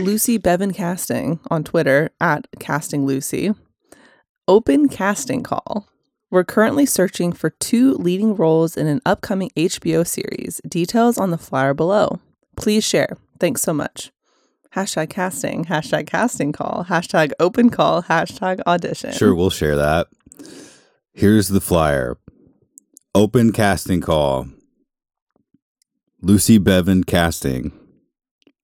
[0.00, 3.52] Lucy Bevan Casting on Twitter at Casting Lucy.
[4.48, 5.88] Open casting call.
[6.30, 10.60] We're currently searching for two leading roles in an upcoming HBO series.
[10.66, 12.20] Details on the flyer below.
[12.56, 13.16] Please share.
[13.38, 14.10] Thanks so much.
[14.74, 19.12] Hashtag casting, hashtag casting call, hashtag open call, hashtag audition.
[19.12, 20.08] Sure, we'll share that.
[21.12, 22.16] Here's the flyer.
[23.14, 24.48] Open casting call.
[26.22, 27.72] Lucy Bevan casting.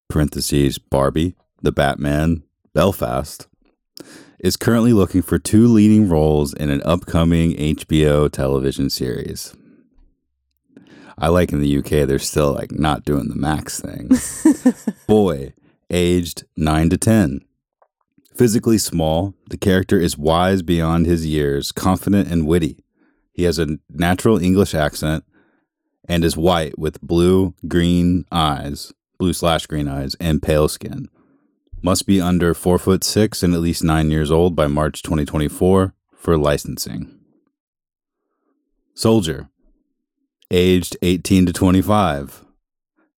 [0.09, 3.47] Parentheses Barbie, the Batman, Belfast
[4.39, 9.55] is currently looking for two leading roles in an upcoming HBO television series.
[11.19, 14.11] I like in the UK they're still like not doing the max thing.
[15.07, 15.53] Boy,
[15.91, 17.41] aged 9 to 10.
[18.35, 22.85] Physically small, the character is wise beyond his years, confident and witty.
[23.33, 25.25] He has a natural English accent
[26.09, 31.09] and is white with blue green eyes, blue slash green eyes, and pale skin.
[31.83, 35.95] Must be under four foot six and at least nine years old by March 2024
[36.15, 37.15] for licensing.
[38.95, 39.49] Soldier,
[40.51, 42.45] aged 18 to 25.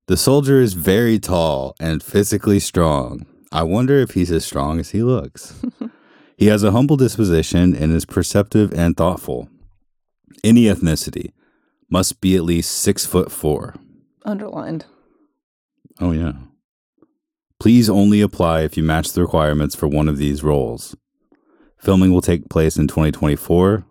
[0.08, 3.26] The soldier is very tall and physically strong.
[3.52, 5.54] I wonder if he's as strong as he looks.
[6.36, 9.48] he has a humble disposition and is perceptive and thoughtful.
[10.44, 11.32] Any ethnicity
[11.88, 13.74] must be at least six foot four.
[14.24, 14.84] Underlined.
[16.00, 16.32] Oh, yeah.
[17.58, 20.96] Please only apply if you match the requirements for one of these roles.
[21.78, 23.84] Filming will take place in 2024.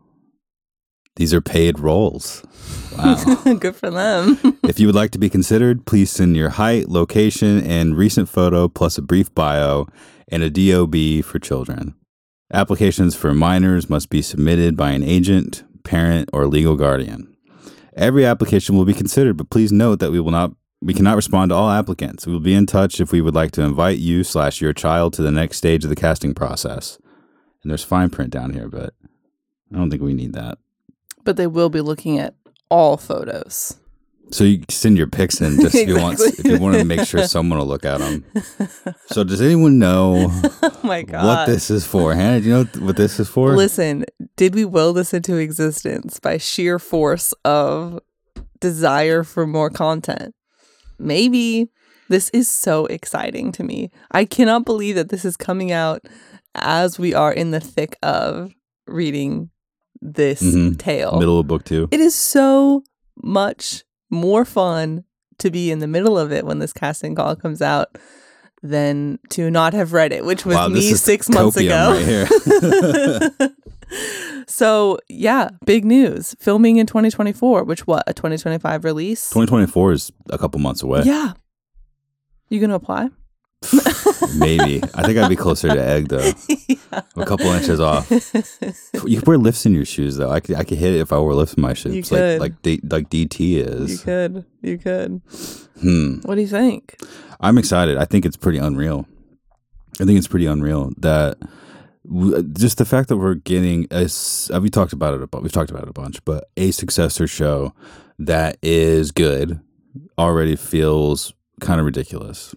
[1.15, 2.43] These are paid roles.
[2.97, 3.15] Wow.
[3.59, 4.39] Good for them.
[4.63, 8.67] if you would like to be considered, please send your height, location, and recent photo
[8.67, 9.87] plus a brief bio
[10.29, 11.93] and a DOB for children.
[12.51, 17.35] Applications for minors must be submitted by an agent, parent, or legal guardian.
[17.95, 21.49] Every application will be considered, but please note that we will not we cannot respond
[21.49, 22.25] to all applicants.
[22.25, 25.13] We will be in touch if we would like to invite you slash your child
[25.13, 26.97] to the next stage of the casting process.
[27.63, 28.93] And there's fine print down here, but
[29.73, 30.57] I don't think we need that.
[31.25, 32.35] But they will be looking at
[32.69, 33.77] all photos.
[34.31, 37.07] So you send your pics in just if you want if you want to make
[37.07, 38.23] sure someone will look at them.
[39.07, 40.27] So does anyone know
[40.61, 42.13] oh my god what this is for?
[42.13, 43.55] Hannah, do you know what this is for?
[43.55, 44.05] Listen,
[44.37, 47.99] did we will this into existence by sheer force of
[48.59, 50.35] desire for more content?
[50.99, 51.69] Maybe
[52.09, 53.91] this is so exciting to me.
[54.11, 56.03] I cannot believe that this is coming out
[56.55, 58.51] as we are in the thick of
[58.87, 59.51] reading
[60.01, 60.75] this mm-hmm.
[60.75, 61.19] tale.
[61.19, 61.87] Middle of book two.
[61.91, 62.83] It is so
[63.15, 65.03] much more fun
[65.37, 67.97] to be in the middle of it when this casting call comes out
[68.61, 71.91] than to not have read it, which was wow, me six months ago.
[71.93, 73.51] Right
[74.47, 76.35] so yeah, big news.
[76.39, 79.29] Filming in 2024, which what a 2025 release.
[79.29, 81.03] 2024 is a couple months away.
[81.05, 81.33] Yeah.
[82.49, 83.09] You gonna apply?
[84.37, 84.81] Maybe.
[84.95, 86.31] I think I'd be closer to egg though.
[86.91, 87.01] Yeah.
[87.17, 88.09] A couple inches off.
[89.05, 90.31] You could wear lifts in your shoes though.
[90.31, 91.93] I could I could hit it if I wore lifts in my shoes.
[91.93, 92.39] You could.
[92.39, 93.91] Like like D, like DT is.
[93.91, 94.45] You could.
[94.61, 95.21] You could.
[95.81, 96.15] Hmm.
[96.21, 96.97] What do you think?
[97.39, 97.97] I'm excited.
[97.97, 99.05] I think it's pretty unreal.
[100.01, 101.37] I think it's pretty unreal that
[102.53, 104.09] just the fact that we're getting a
[104.51, 107.27] uh, we talked about it but we've talked about it a bunch but a successor
[107.27, 107.73] show
[108.17, 109.59] that is good
[110.17, 112.55] already feels kind of ridiculous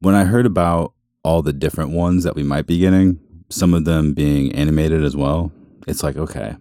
[0.00, 0.92] when i heard about
[1.22, 5.16] all the different ones that we might be getting some of them being animated as
[5.16, 5.52] well
[5.86, 6.56] it's like okay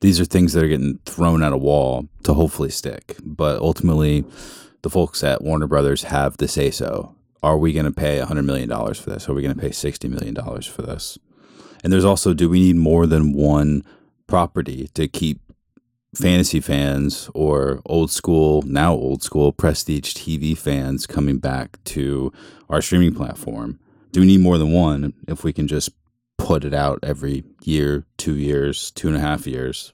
[0.00, 4.24] these are things that are getting thrown at a wall to hopefully stick but ultimately
[4.82, 8.44] the folks at warner brothers have the say so are we going to pay $100
[8.44, 9.28] million for this?
[9.28, 11.16] Are we going to pay $60 million for this?
[11.86, 13.84] And there's also, do we need more than one
[14.26, 15.38] property to keep
[16.16, 22.32] fantasy fans or old school, now old school prestige TV fans coming back to
[22.68, 23.78] our streaming platform?
[24.10, 25.90] Do we need more than one if we can just
[26.38, 29.92] put it out every year, two years, two and a half years?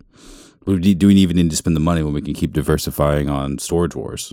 [0.64, 3.94] Do we even need to spend the money when we can keep diversifying on Storage
[3.94, 4.32] Wars?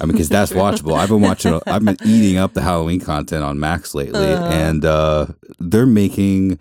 [0.00, 0.96] I mean, because that's watchable.
[0.96, 1.60] I've been watching.
[1.66, 4.50] I've been eating up the Halloween content on Max lately, uh.
[4.50, 5.26] and uh,
[5.58, 6.58] they're making.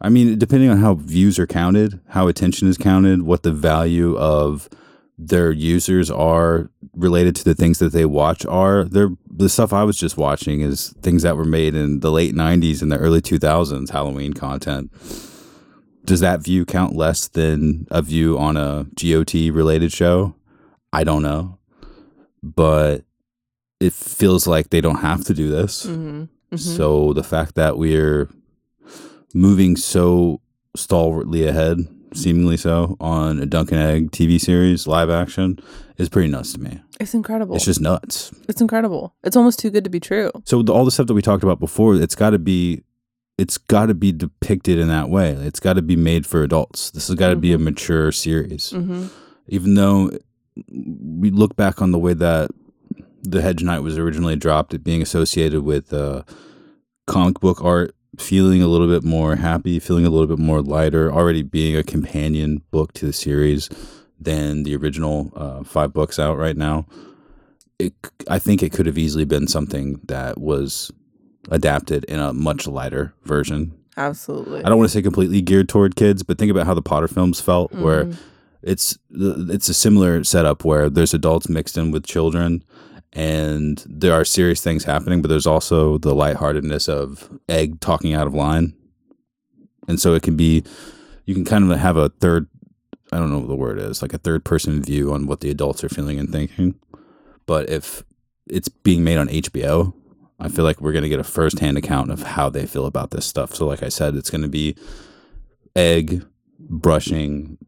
[0.00, 4.16] I mean, depending on how views are counted, how attention is counted, what the value
[4.16, 4.68] of
[5.18, 8.84] their users are related to the things that they watch are.
[8.84, 12.34] They're, the stuff I was just watching is things that were made in the late
[12.34, 14.92] '90s and the early 2000s Halloween content.
[16.04, 20.34] Does that view count less than a view on a GOT related show?
[20.92, 21.59] I don't know
[22.42, 23.04] but
[23.80, 25.86] it feels like they don't have to do this.
[25.86, 26.20] Mm-hmm.
[26.20, 26.56] Mm-hmm.
[26.56, 28.28] So the fact that we're
[29.32, 30.40] moving so
[30.74, 35.58] stalwartly ahead seemingly so, on a Dunk and Egg TV series, live action,
[35.96, 36.80] is pretty nuts to me.
[36.98, 37.56] It's incredible.
[37.56, 38.32] It's just nuts.
[38.48, 39.14] It's incredible.
[39.24, 40.30] It's almost too good to be true.
[40.44, 42.82] So the, all the stuff that we talked about before, it's got to be,
[43.38, 45.30] it's got to be depicted in that way.
[45.30, 46.90] It's got to be made for adults.
[46.90, 48.70] This has got to be a mature series.
[48.70, 49.06] Mm-hmm.
[49.48, 50.10] Even though
[50.68, 52.50] we look back on the way that
[53.22, 56.22] the Hedge Knight was originally dropped, it being associated with uh,
[57.06, 61.12] comic book art, feeling a little bit more happy, feeling a little bit more lighter,
[61.12, 63.68] already being a companion book to the series
[64.18, 66.86] than the original uh, five books out right now.
[67.78, 67.94] It,
[68.28, 70.90] I think it could have easily been something that was
[71.50, 73.74] adapted in a much lighter version.
[73.96, 74.62] Absolutely.
[74.64, 77.08] I don't want to say completely geared toward kids, but think about how the Potter
[77.08, 78.10] films felt, where
[78.62, 82.62] it's it's a similar setup where there's adults mixed in with children,
[83.12, 88.26] and there are serious things happening, but there's also the lightheartedness of Egg talking out
[88.26, 88.74] of line,
[89.88, 90.62] and so it can be
[91.26, 92.46] you can kind of have a third
[93.12, 95.50] I don't know what the word is like a third person view on what the
[95.50, 96.74] adults are feeling and thinking,
[97.46, 98.04] but if
[98.46, 99.94] it's being made on HBO,
[100.38, 103.10] I feel like we're going to get a firsthand account of how they feel about
[103.10, 103.54] this stuff.
[103.54, 104.76] So, like I said, it's going to be
[105.76, 106.24] egg
[106.58, 107.58] brushing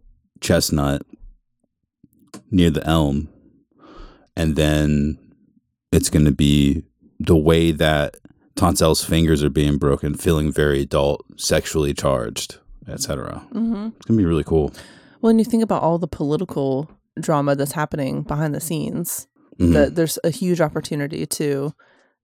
[0.43, 1.03] chestnut
[2.50, 3.29] near the elm,
[4.37, 5.19] and then
[5.93, 6.85] it's going to be
[7.19, 8.17] the way that
[8.56, 12.59] Tanselle's fingers are being broken, feeling very adult, sexually charged,
[12.89, 13.43] etc.
[13.55, 13.87] Mm-hmm.
[13.97, 14.73] It's going to be really cool.
[15.21, 16.91] Well, and you think about all the political
[17.21, 19.29] drama that's happening behind the scenes,
[19.59, 19.73] Mhm.
[19.75, 21.73] that there's a huge opportunity to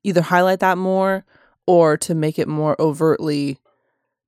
[0.02, 1.24] either highlight that more
[1.66, 3.58] or to make it more overtly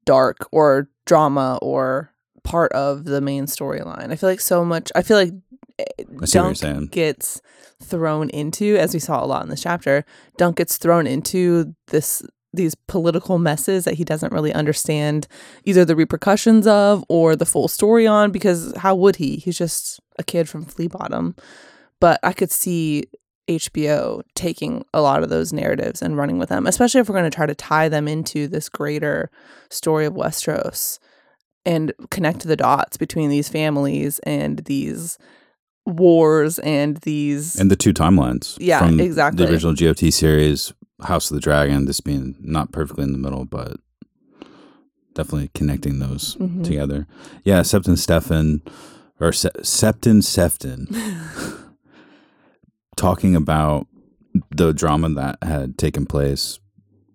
[0.04, 4.10] dark or drama or part of the main storyline.
[4.10, 4.90] I feel like so much.
[4.94, 5.32] I feel like
[5.78, 7.40] eh, I see what you're Dunk gets
[7.82, 10.04] thrown into, as we saw a lot in this chapter.
[10.36, 12.22] Dunk gets thrown into this
[12.52, 15.28] these political messes that he doesn't really understand
[15.64, 19.36] either the repercussions of or the full story on because how would he?
[19.36, 21.36] He's just a kid from Flea Bottom.
[22.00, 23.04] But I could see
[23.46, 27.30] HBO taking a lot of those narratives and running with them, especially if we're going
[27.30, 29.30] to try to tie them into this greater
[29.70, 30.98] story of Westeros
[31.66, 35.18] and connect the dots between these families and these
[35.86, 38.56] wars and these And the two timelines.
[38.60, 39.44] Yeah, from exactly.
[39.44, 40.72] The original GOT series,
[41.02, 43.78] House of the Dragon, this being not perfectly in the middle, but
[45.14, 46.62] definitely connecting those Mhm.
[46.64, 47.06] together.
[47.44, 48.62] Yeah, Septon Stefan,
[49.20, 50.86] or Se- Septon Sefton,
[52.96, 53.86] talking about
[54.54, 56.58] the drama that had taken place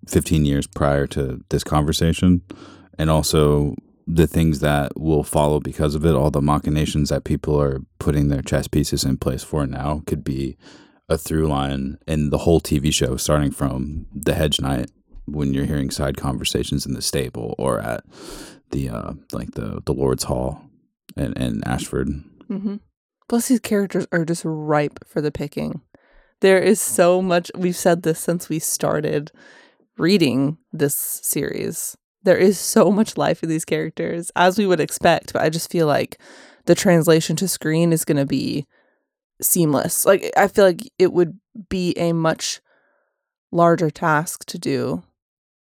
[0.08, 2.42] 15 years prior to this conversation,
[2.98, 3.76] and also
[4.08, 8.28] the things that will follow because of it, all the machinations that people are putting
[8.28, 10.58] their chess pieces in place for now could be
[11.10, 14.92] a through line in the whole TV show, starting from the Hedge Knight
[15.26, 18.04] when you're hearing side conversations in the stable or at
[18.72, 20.62] the uh, like the the Lord's Hall
[21.16, 22.10] and and Ashford.
[22.48, 22.76] hmm
[23.28, 25.82] Plus, these characters are just ripe for the picking.
[26.42, 27.50] There is so much.
[27.56, 29.32] We've said this since we started
[29.98, 31.98] reading this series.
[32.26, 35.32] There is so much life in these characters, as we would expect.
[35.34, 36.20] But I just feel like
[36.66, 38.66] the translation to screen is going to be
[39.42, 40.06] seamless.
[40.06, 41.40] Like, I feel like it would
[41.70, 42.62] be a much
[43.52, 45.04] larger task to do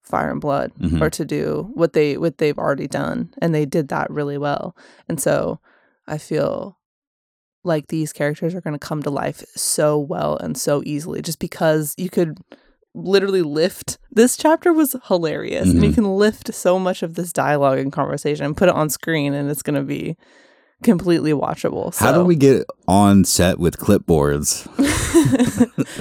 [0.03, 1.01] Fire and Blood Mhm.
[1.03, 4.75] or to do what they what they've already done, and they did that really well.
[5.09, 5.61] And so,
[6.07, 6.79] I feel
[7.65, 11.41] like these characters are going to come to life so well and so easily just
[11.41, 12.39] because you could
[12.97, 15.95] literally lift this chapter was hilarious and you Mhm.
[15.95, 19.51] can lift so much of this dialogue and conversation and put it on screen and
[19.51, 20.17] it's going to be
[20.83, 24.67] completely watchable so How do we get on set with clipboards?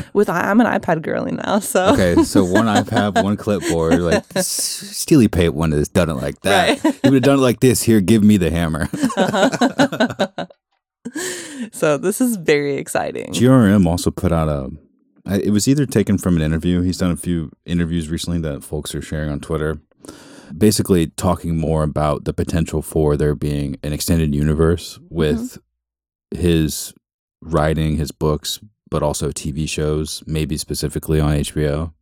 [0.14, 4.00] with i'm an ipad girly now so Okay, so one iPad, one clipboard.
[4.00, 6.82] Like Steely Pate one has done it like that.
[6.84, 6.94] Right.
[7.04, 7.82] He would have done it like this.
[7.84, 8.88] Here, give me the hammer.
[11.72, 14.70] so this is very exciting GRM also put out a.
[15.25, 16.82] I- It was either taken from an interview.
[16.82, 19.79] He's done a few interviews recently that folks are sharing on Twitter.
[20.55, 25.58] Basically, talking more about the potential for there being an extended universe with
[26.34, 26.41] mm-hmm.
[26.41, 26.94] his
[27.41, 31.94] writing, his books, but also TV shows, maybe specifically on HBO.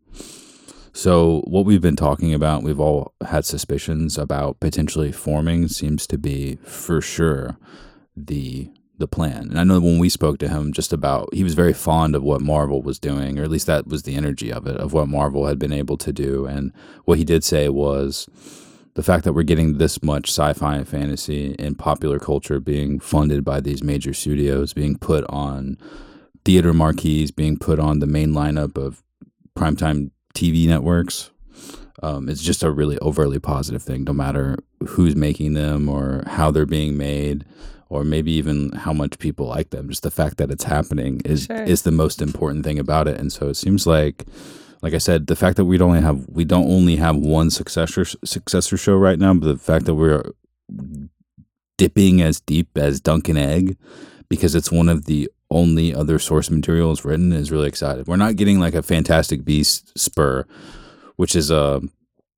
[0.92, 6.18] So, what we've been talking about, we've all had suspicions about potentially forming, seems to
[6.18, 7.58] be for sure
[8.15, 9.50] the the plan.
[9.50, 12.24] And I know when we spoke to him just about he was very fond of
[12.24, 15.08] what Marvel was doing, or at least that was the energy of it, of what
[15.08, 16.46] Marvel had been able to do.
[16.46, 16.72] And
[17.06, 18.30] what he did say was
[18.94, 23.44] the fact that we're getting this much sci-fi and fantasy and popular culture being funded
[23.44, 25.78] by these major studios, being put on
[26.46, 29.04] theater marquees, being put on the main lineup of
[29.56, 31.32] primetime TV networks.
[32.04, 34.58] um, it's just a really overly positive thing, no matter
[34.88, 37.46] who's making them or how they're being made,
[37.94, 39.88] or maybe even how much people like them.
[39.88, 41.64] Just the fact that it's happening is Sure.
[41.64, 43.20] is the most important thing about it.
[43.20, 44.26] And so it seems like,
[44.82, 47.52] like I said, the fact that we don't only have we don't only have one
[47.52, 50.24] successor successor show right now, but the fact that we're
[51.78, 53.78] dipping as deep as Dunk and Egg
[54.28, 58.08] because it's one of the only other source materials written is really excited.
[58.08, 60.46] We're not getting like a Fantastic Beast spur,
[61.18, 61.80] which is a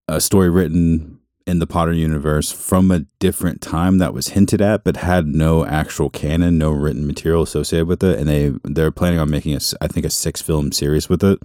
[0.10, 1.15] a story written
[1.48, 5.66] in the Potter universe from a different time that was hinted at, but had no
[5.66, 9.60] actual canon, no written material associated with it, and they they're planning on making a
[9.82, 11.40] I think a six film series with it.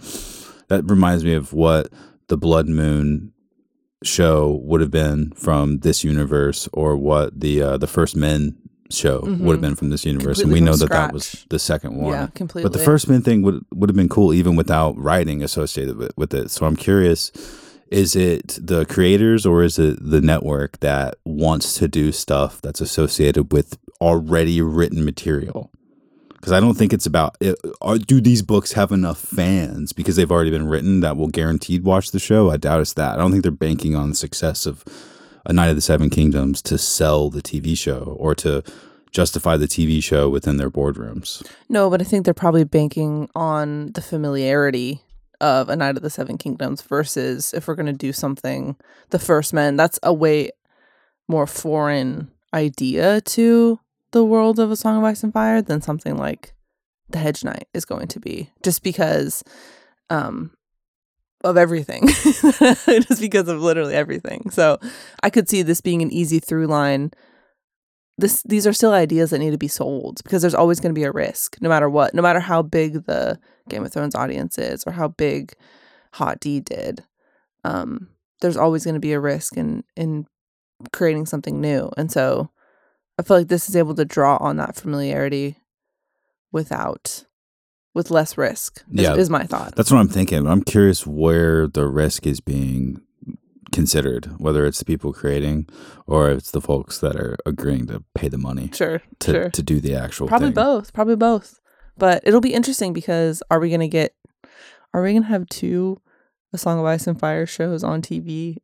[0.68, 1.92] That reminds me of what
[2.28, 3.32] the Blood Moon
[4.02, 8.56] show would have been from this universe, or what the uh, the First Men
[8.90, 11.96] show would have been from this universe, and we know that that was the second
[11.96, 12.12] one.
[12.12, 12.62] Yeah, completely.
[12.62, 16.16] But the first Men thing would would have been cool even without writing associated with,
[16.16, 16.50] with it.
[16.50, 17.30] So I'm curious,
[17.90, 22.80] is it the creators or is it the network that wants to do stuff that's
[22.80, 25.70] associated with already written material?
[26.32, 30.16] Because I don't think it's about it, are, do these books have enough fans because
[30.16, 32.50] they've already been written that will guaranteed watch the show.
[32.50, 33.14] I doubt it's that.
[33.14, 34.84] I don't think they're banking on the success of
[35.44, 38.62] a Knight of the Seven Kingdoms to sell the TV show or to
[39.10, 41.44] justify the TV show within their boardrooms.
[41.68, 45.02] No, but I think they're probably banking on the familiarity
[45.40, 48.76] of A Knight of the Seven Kingdoms versus if we're going to do something,
[49.10, 50.50] The First Men, that's a way
[51.28, 53.80] more foreign idea to
[54.12, 56.54] the world of A Song of Ice and Fire than something like
[57.08, 59.42] The Hedge Knight is going to be, just because
[60.10, 60.52] um,
[61.42, 64.50] of everything, just because of literally everything.
[64.50, 64.78] So
[65.22, 67.12] I could see this being an easy through line
[68.20, 70.98] this these are still ideas that need to be sold because there's always going to
[70.98, 73.38] be a risk no matter what no matter how big the
[73.70, 75.52] game of thrones audience is or how big
[76.14, 77.04] hot d did
[77.64, 78.08] um
[78.40, 80.26] there's always going to be a risk in in
[80.92, 82.50] creating something new and so
[83.18, 85.56] i feel like this is able to draw on that familiarity
[86.52, 87.24] without
[87.94, 89.14] with less risk is, Yeah.
[89.14, 90.46] is my thought That's what I'm thinking.
[90.46, 93.02] I'm curious where the risk is being
[93.72, 95.68] considered, whether it's the people creating
[96.06, 99.62] or it's the folks that are agreeing to pay the money sure to, sure to
[99.62, 100.54] do the actual probably thing.
[100.54, 101.59] both probably both
[102.00, 104.14] but it'll be interesting because are we going to get
[104.92, 106.00] are we going to have two
[106.52, 108.56] a song of ice and fire shows on tv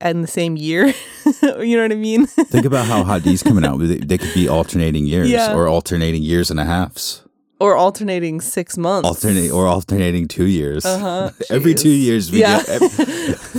[0.00, 0.86] in the same year
[1.60, 3.78] you know what i mean Think about how Hot D's coming out.
[3.90, 5.54] They, they could be alternating years Yeah.
[5.54, 7.22] or alternating years and a halves.
[7.60, 10.86] or alternating six months Alternate or alternating two years.
[10.86, 11.30] Uh-huh.
[11.50, 12.62] Every two years, we Yeah.
[12.62, 12.80] get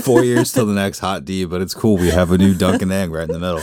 [0.07, 1.97] four years till the next hot D, but it's cool.
[1.97, 3.61] We have a new Dunk and Egg right in the middle.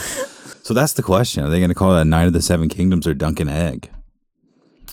[0.63, 1.43] So that's the question.
[1.43, 3.89] Are they going to call that Knight of the Seven Kingdoms or Dunk and Egg?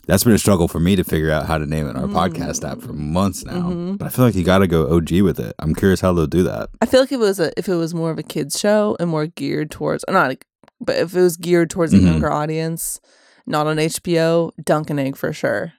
[0.07, 2.69] That's been a struggle for me to figure out how to name it our podcast
[2.69, 3.55] app for months now.
[3.55, 3.95] Mm-hmm.
[3.97, 5.55] But I feel like you got to go OG with it.
[5.59, 6.71] I'm curious how they'll do that.
[6.81, 8.97] i feel like if it was a if it was more of a kids show
[9.01, 10.37] and more geared towards not
[10.81, 12.03] but if it was geared towards a Mhm.
[12.07, 13.01] younger audience
[13.47, 15.73] not on hbo dunk and egg for sure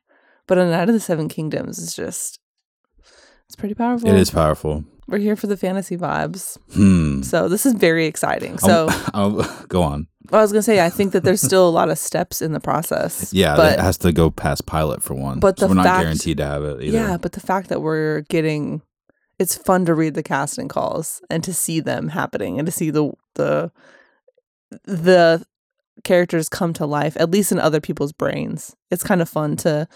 [0.48, 2.40] but a knight of the seven kingdoms is just
[3.46, 4.84] it's pretty powerful It is powerful.
[5.08, 7.22] we're here for the fantasy vibes Hmm.
[7.22, 8.58] So this is very exciting.
[8.58, 10.08] So I'll, I'll- go on.
[10.32, 12.60] I was gonna say I think that there's still a lot of steps in the
[12.60, 13.32] process.
[13.38, 15.40] Yeah, but that has to go past pilot for one.
[15.40, 16.98] but so the we're not fact- guaranteed to have it either.
[16.98, 18.82] yeah, but the fact that we're getting,
[19.40, 22.90] it's fun to read the casting calls and to see them happening and to see
[22.90, 23.72] the the
[24.86, 25.46] the
[26.04, 28.76] characters come to life at least in other people's brains.
[28.92, 29.88] It's kind of fun to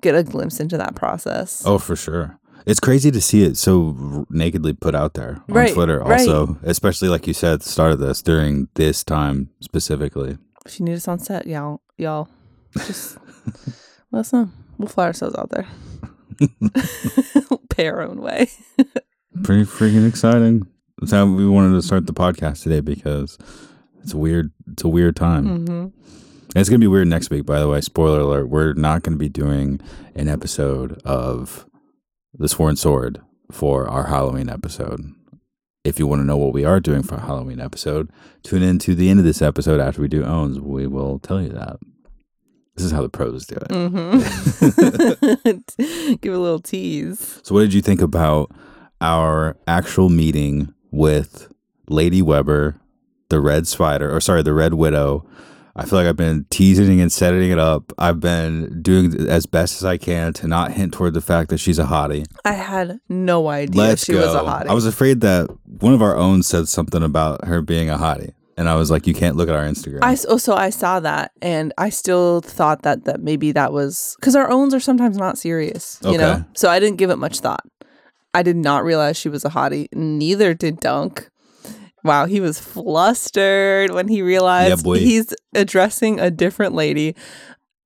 [0.00, 1.62] get a glimpse into that process.
[1.66, 2.38] Oh, for sure.
[2.68, 6.00] It's crazy to see it so nakedly put out there on Right, Twitter.
[6.00, 6.20] right.
[6.20, 10.36] Also, especially like you said at the start of this, during this time specifically.
[10.66, 12.28] If you need us on set, y'all, y'all,
[12.76, 13.16] just
[14.12, 14.50] let us know.
[14.76, 15.66] We'll fly ourselves out there.
[17.70, 18.48] Pay our own way.
[19.42, 20.66] Pretty freaking exciting.
[21.00, 23.38] That's how we wanted to start the podcast today because
[24.02, 24.52] it's a weird.
[24.72, 25.64] It's a weird time.
[25.66, 25.92] hmm And
[26.56, 27.46] it's gonna be weird next week.
[27.46, 29.80] By the way, spoiler alert: we're not gonna be doing
[30.14, 31.66] an episode of
[32.34, 33.20] the Sworn Sword
[33.50, 35.14] for our Halloween episode.
[35.84, 38.10] If you want to know what we are doing for our Halloween episode,
[38.42, 40.60] tune in to the end of this episode after we do owns.
[40.60, 41.78] We will tell you that.
[42.76, 43.68] This is how the pros do it.
[43.68, 44.18] Mm-hmm.
[46.20, 47.40] Give a little tease.
[47.42, 48.52] So, what did you think about
[49.00, 51.52] our actual meeting with
[51.88, 52.80] Lady Webber,
[53.30, 55.26] the Red Spider, or sorry, the Red Widow?
[55.78, 57.92] I feel like I've been teasing and setting it up.
[57.98, 61.58] I've been doing as best as I can to not hint toward the fact that
[61.58, 62.26] she's a hottie.
[62.44, 64.26] I had no idea Let's she go.
[64.26, 64.66] was a hottie.
[64.66, 68.32] I was afraid that one of our own said something about her being a hottie,
[68.56, 70.98] and I was like, "You can't look at our Instagram." I oh, so I saw
[70.98, 75.16] that, and I still thought that that maybe that was because our owns are sometimes
[75.16, 76.44] not serious, you know.
[76.54, 77.64] So I didn't give it much thought.
[78.34, 79.86] I did not realize she was a hottie.
[79.92, 81.30] Neither did Dunk.
[82.04, 84.98] Wow, he was flustered when he realized boy.
[84.98, 87.14] he's addressing a different lady.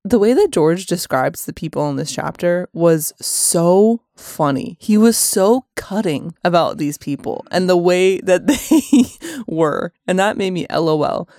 [0.05, 4.77] The way that George describes the people in this chapter was so funny.
[4.79, 9.93] He was so cutting about these people and the way that they were.
[10.05, 11.29] And that made me LOL.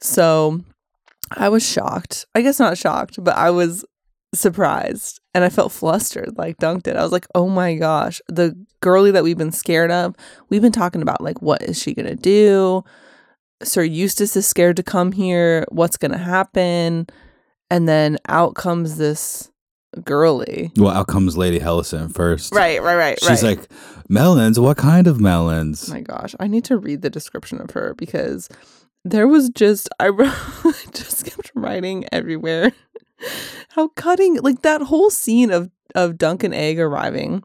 [0.00, 0.60] So
[1.32, 2.26] I was shocked.
[2.34, 3.84] I guess not shocked, but I was
[4.34, 6.96] surprised and I felt flustered like dunked did.
[6.96, 10.14] I was like, oh my gosh, the girly that we've been scared of,
[10.48, 12.84] we've been talking about like, what is she to do?
[13.62, 15.66] Sir Eustace is scared to come here.
[15.70, 17.06] What's to happen?
[17.70, 19.50] And then out comes this
[20.02, 20.72] girly.
[20.76, 22.54] Well, out comes Lady Helicent first.
[22.54, 23.58] Right, right, right, She's right.
[23.58, 23.70] like,
[24.08, 24.58] melons?
[24.58, 25.88] What kind of melons?
[25.88, 28.48] Oh my gosh, I need to read the description of her because
[29.04, 30.32] there was just I wrote,
[30.64, 32.72] I just kept writing everywhere
[33.70, 37.42] how cutting like that whole scene of of Dunk and Egg arriving.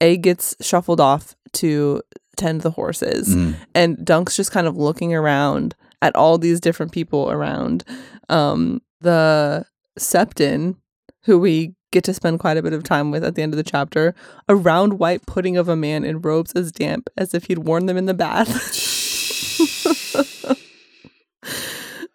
[0.00, 2.02] Egg gets shuffled off to
[2.36, 3.54] tend the horses, Mhm.
[3.74, 7.84] and Dunk's just kind of looking around at all these different people around.
[8.28, 9.64] Um, the
[9.98, 10.76] Septon,
[11.24, 13.58] who we get to spend quite a bit of time with at the end of
[13.58, 14.14] the chapter,
[14.48, 17.84] a round white pudding of a man in robes as damp as if he'd worn
[17.86, 18.48] them in the bath.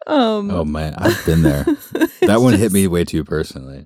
[0.07, 1.65] um, Oh man, I've been there.
[2.21, 3.85] That one hit me way too personally.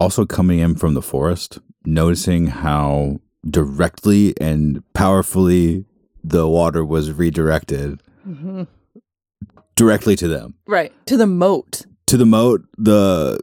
[0.00, 5.84] Also, coming in from the forest, noticing how directly and powerfully
[6.24, 8.66] the water was redirected Mhm.
[9.76, 10.54] directly to them.
[10.66, 11.82] Right to the moat.
[12.06, 13.38] To the moat, the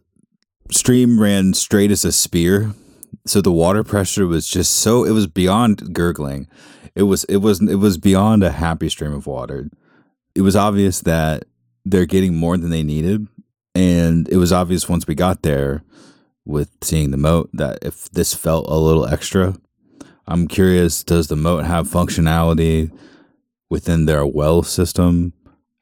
[0.72, 2.74] stream ran straight as a spear.
[3.26, 6.48] So the water pressure was just so it was beyond gurgling.
[6.96, 9.70] It was it was it was beyond a happy stream of water.
[10.38, 11.46] It was obvious that
[11.84, 13.28] they're getting more than they needed.
[13.74, 15.84] And it was obvious once we got there
[16.46, 19.56] with seeing the moat that if this felt a little extra,
[20.28, 22.92] I'm curious does the moat have functionality
[23.68, 25.34] within their well system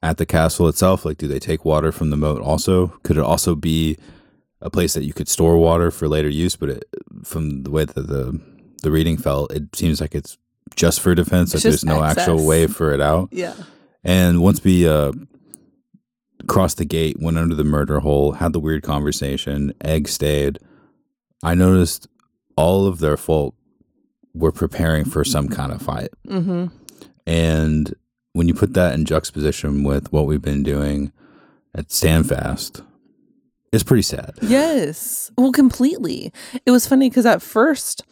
[0.01, 1.03] at the castle itself?
[1.03, 2.87] Like, do they take water from the moat also?
[3.03, 3.97] Could it also be
[4.61, 6.55] a place that you could store water for later use?
[6.55, 6.85] But it,
[7.25, 8.39] from the way that the
[8.83, 10.37] the reading felt, it seems like it's
[10.75, 11.53] just for defense.
[11.53, 13.29] It's that there's no actual way for it out.
[13.33, 13.55] Yeah.
[14.05, 15.11] And once we uh,
[16.47, 20.59] crossed the gate, went under the murder hole, had the weird conversation, Egg stayed.
[21.43, 22.07] I noticed
[22.55, 23.55] all of their folk
[24.33, 26.09] were preparing for some kind of fight.
[26.27, 26.67] Mm-hmm.
[27.25, 27.95] And
[28.33, 31.11] when you put that in juxtaposition with what we've been doing
[31.73, 32.85] at Standfast,
[33.71, 34.35] it's pretty sad.
[34.41, 35.31] Yes.
[35.37, 36.31] Well, completely.
[36.65, 38.03] It was funny because at first,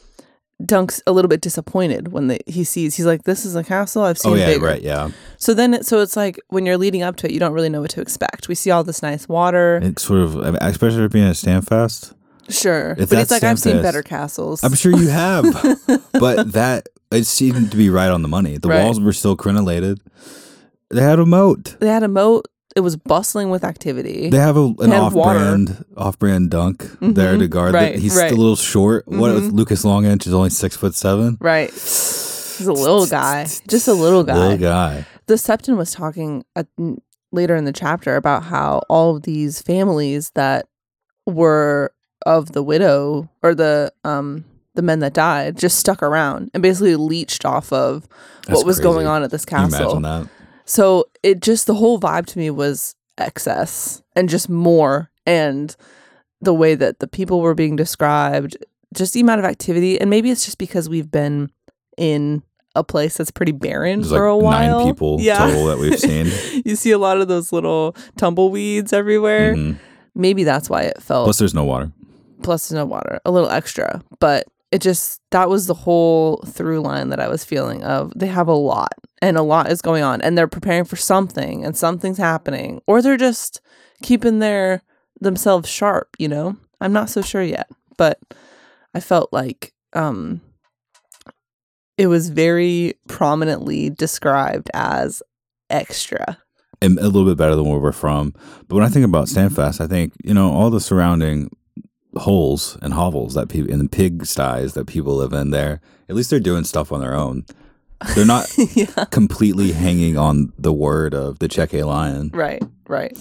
[0.64, 2.96] Dunk's a little bit disappointed when the, he sees.
[2.96, 5.10] He's like, "This is a castle I've seen Oh yeah, bigger." right, yeah.
[5.38, 7.70] So then, it, so it's like when you're leading up to it, you don't really
[7.70, 8.48] know what to expect.
[8.48, 12.14] We see all this nice water, It's sort of, especially for being at Standfast.
[12.50, 14.64] sure, If but it's like I've seen better castles.
[14.64, 15.44] I'm sure you have,
[16.14, 18.58] but that it seemed to be right on the money.
[18.58, 18.84] The Right.
[18.84, 20.00] walls were still crenellated.
[20.90, 21.76] They had a moat.
[21.80, 22.48] they had a moat.
[22.76, 24.30] It was bustling with activity.
[24.30, 27.74] They have a, an had off-brand, off-brand dunk there to guard.
[27.76, 27.96] right.
[27.96, 28.32] He's right.
[28.32, 29.08] a little short.
[29.08, 29.52] What Mhm.
[29.54, 31.38] Lucas Longinch is only six foot seven.
[31.40, 31.70] right.
[31.72, 34.36] He's a little guy, just a little guy.
[34.36, 35.06] Little guy.
[35.28, 36.68] the Septon was talking at,
[37.32, 40.68] later in the chapter about how all of these families that
[41.26, 41.92] were
[42.26, 46.96] of the widow or the um the men that died just stuck around and basically
[46.96, 48.08] leached off of
[48.48, 48.84] That's what was crazy.
[48.84, 50.28] going on at this Can you castle.
[50.66, 55.76] So it just the whole vibe to me was excess and just more and
[56.42, 58.58] the way that the people were being described,
[58.94, 61.50] just the amount of activity and maybe it's just because we've been
[61.98, 62.44] in
[62.76, 64.80] a place that's pretty barren There's for like a while.
[64.80, 66.26] nine people total that we've seen.
[66.66, 69.56] you see a lot of those little tumbleweeds everywhere.
[69.56, 69.78] Mhm.
[70.16, 71.92] Maybe that's why it felt Plus, there's no water.
[72.42, 74.02] plus there's no water, a little extra.
[74.20, 78.28] But it just that was the whole through line that I was feeling of they
[78.28, 81.78] have a lot and a lot is going on and they're preparing for something and
[81.78, 83.62] something's happening or they're just
[84.02, 84.82] keeping their
[85.22, 86.58] themselves sharp, you know?
[86.82, 88.20] I'm not so sure yet, but
[88.94, 90.42] I felt like um
[91.98, 95.24] it was very prominently described as
[95.70, 96.38] extra.
[96.82, 98.34] and a little bit better than where we're from.
[98.68, 101.50] But when I think about Standfast, I think you know all the surrounding
[102.18, 105.80] holes and hovels that people in the pig styes that people live in there.
[106.10, 107.46] At least they're doing stuff on their own.
[108.16, 109.06] They're not yeah.
[109.12, 112.30] completely hanging on the word of the Chequy lion.
[112.34, 113.18] Right, right.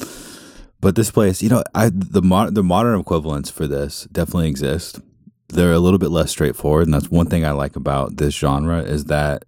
[0.81, 5.01] But this place, you know, I the mo- the modern equivalents for this definitely exist.
[5.49, 8.81] They're a little bit less straightforward, and that's one thing I like about this genre
[8.83, 9.45] is that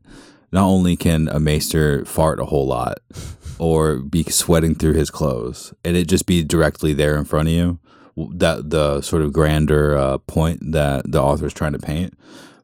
[0.53, 2.99] not only can a maester fart a whole lot
[3.59, 7.55] or be sweating through his clothes, and it just be directly there in front of
[7.55, 7.79] you,
[8.35, 12.14] that the sort of grander uh, point that the author is trying to paint.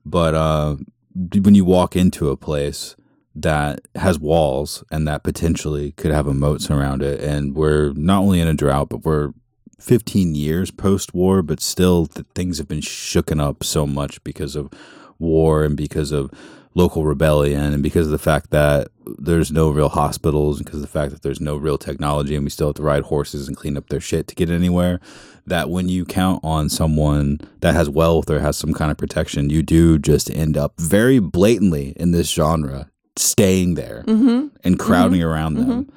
[0.05, 0.77] but uh,
[1.15, 2.97] when you walk into a place
[3.35, 8.21] that has walls and that potentially could have a moat around it, and we're not
[8.21, 9.33] only in a drought, but we're
[9.81, 14.57] 15 years post war, but still th- things have been shooken up so much because
[14.57, 14.71] of
[15.19, 16.31] war and because of
[16.75, 20.83] local rebellion and because of the fact that there's no real hospitals and because of
[20.83, 23.57] the fact that there's no real technology and we still have to ride horses and
[23.57, 25.01] clean up their shit to get anywhere
[25.47, 29.51] that when you count on someone that has wealth or has some kind of protection
[29.51, 34.49] you do just end up very blatantly in this genre staying there Mm-hmm.
[34.65, 35.91] and crowding around them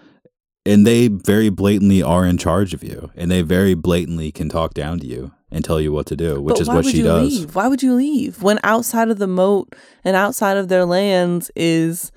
[0.65, 4.73] and they very blatantly are in charge of you and they very blatantly can talk
[4.73, 6.91] down to you and tell you what to do which But is why what would
[6.91, 7.55] she you does leave?
[7.55, 12.11] Why would you leave when outside of the moat and outside of their lands is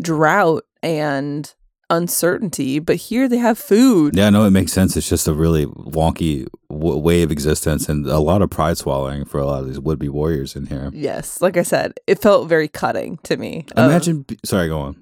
[0.00, 1.52] drought and
[1.90, 2.78] uncertainty?
[2.78, 4.16] But here they have food.
[4.16, 4.96] Yeah, no, it makes sense.
[4.96, 9.24] It's just a really wonky w- way of existence and a lot of pride swallowing
[9.24, 10.90] for a lot of these would be warriors in here.
[10.92, 13.66] Yes, like I said, it felt very cutting to me.
[13.76, 14.96] of- Imagine, be- sorry, go on.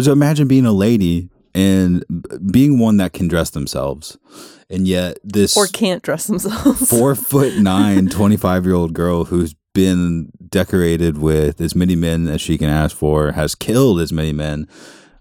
[0.00, 2.04] So imagine being a lady and
[2.50, 4.18] being one that can dress themselves,
[4.68, 6.88] and yet this or can't dress themselves.
[6.90, 12.40] four foot nine, 25 year old girl who's been decorated with as many men as
[12.40, 14.66] she can ask for, has killed as many men,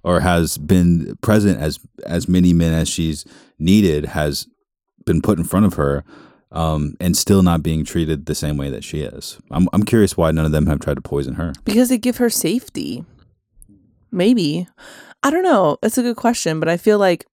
[0.04, 3.26] or has been present as as many men as she's
[3.60, 4.48] needed, has
[5.06, 6.04] been put in front of her,
[6.52, 9.38] um, and still not being treated the same way that she is.
[9.52, 11.54] I'm I'm curious why none of them have tried to poison her.
[11.66, 13.04] because they give her safety.
[14.12, 14.68] Maybe.
[15.24, 15.78] I don't know.
[15.82, 17.26] It's a good question, but I feel like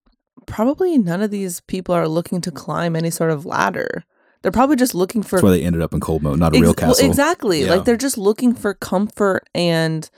[0.46, 4.04] probably none of these people are looking to climb any sort of ladder.
[4.42, 6.70] They're probably just looking for That's why they ended up in Coldmoat, not a real
[6.70, 7.06] Ex- well, castle.
[7.10, 7.64] exactly.
[7.64, 7.70] Yeah.
[7.74, 10.08] Like they're just looking for comfort and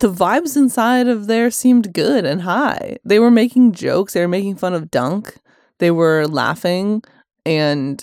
[0.00, 2.96] the vibes inside of there seemed good and high.
[3.04, 5.38] They were making jokes, they were making fun of Dunk.
[5.78, 7.02] They were laughing
[7.44, 8.02] and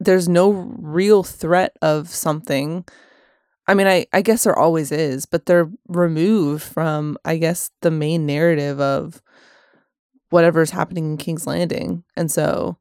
[0.00, 2.84] there's no real threat of something.
[3.68, 7.90] I mean, I, I guess there always is, but they're removed from, I guess, the
[7.90, 9.22] main narrative of
[10.30, 12.04] whatever's happening in King's Landing.
[12.16, 12.78] And so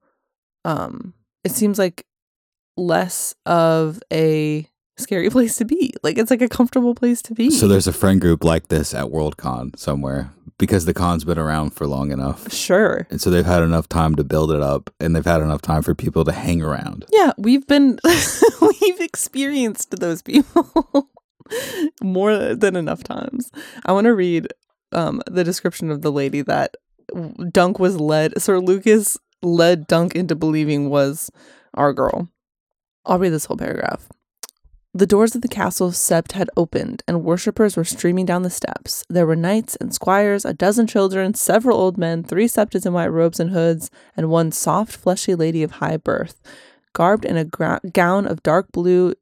[0.64, 2.06] um it seems like
[2.78, 4.68] less of a
[5.02, 5.94] scary place to be.
[6.04, 7.50] Like it's like a comfortable place to be.
[7.52, 11.72] So there's a friend group like this at Worldcon somewhere because the con's been around
[11.72, 12.52] for long enough.
[12.54, 13.08] sure.
[13.10, 15.82] And so they've had enough time to build it up and they've had enough time
[15.82, 17.06] for people to hang around.
[17.12, 18.00] Yeah, we've been
[18.62, 21.10] we've experienced those people
[22.04, 23.52] more than enough times.
[23.86, 24.48] I want to read
[24.92, 26.76] um the description of the lady that
[27.52, 31.32] Dunk was led Sir Lucas led Dunk into believing was
[31.74, 32.30] our girl.
[33.06, 34.08] I'll read this whole paragraph.
[34.94, 38.50] The doors of the castle of Sept had opened, and worshippers were streaming down the
[38.50, 39.06] steps.
[39.10, 43.08] There were knights and squires, a dozen children, several old men, three septas in white
[43.08, 46.42] robes and hoods, and one soft, fleshy lady of high birth,
[46.92, 49.14] garbed in a gra- gown of dark blue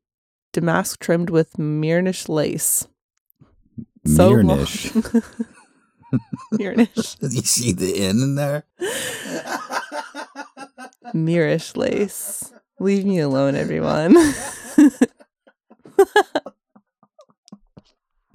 [0.53, 2.87] damask trimmed with Mirnish lace.
[4.07, 4.91] So Mirnish.
[6.53, 7.15] Mirnish.
[7.21, 8.63] you see the N in there?
[11.13, 12.51] Myrish lace.
[12.79, 14.15] Leave me alone, everyone.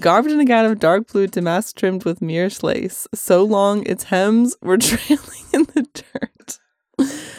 [0.04, 4.04] Garbed in a gown of dark blue damask trimmed with Myrish lace, so long its
[4.04, 6.58] hems were trailing in the dirt.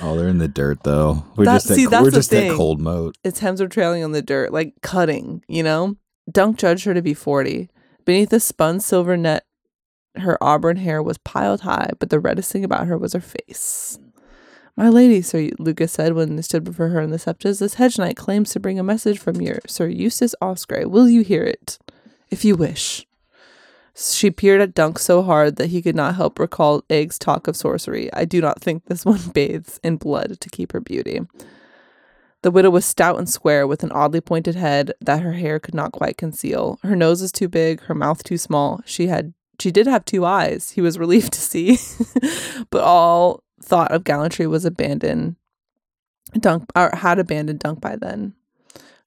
[0.02, 1.24] Oh, they're in the dirt though.
[1.36, 3.14] We're That- just at, see, that's we're the just at Coldmoat.
[3.24, 5.96] Its hems were trailing on the dirt, like cutting, you know?
[6.32, 7.70] Dunk judged her to be 40.
[8.04, 9.46] Beneath the spun silver net,
[10.16, 14.00] her auburn hair was piled high, but the reddest thing about her was her face.
[14.76, 18.00] My lady, Sir Lucas said when they stood before her in the septas, this hedge
[18.00, 20.86] knight claims to bring a message from your Sir Eustace Osgrey.
[20.90, 21.78] Will you hear it?
[22.36, 23.08] If you wish.
[23.96, 27.56] She peered at Dunk so hard that he could not help recall Egg's talk of
[27.56, 28.12] sorcery.
[28.12, 31.22] I do not think this one bathes in blood to keep her beauty.
[32.42, 35.74] The widow was stout and square, with an oddly pointed head that her hair could
[35.74, 36.78] not quite conceal.
[36.84, 38.82] Her nose was too big, her mouth too small.
[38.86, 40.72] She had she did have two eyes.
[40.72, 41.80] He was relieved to see,
[42.70, 45.38] but all thought of gallantry was abandoned.
[46.38, 48.34] Dunk or had abandoned Dunk by then.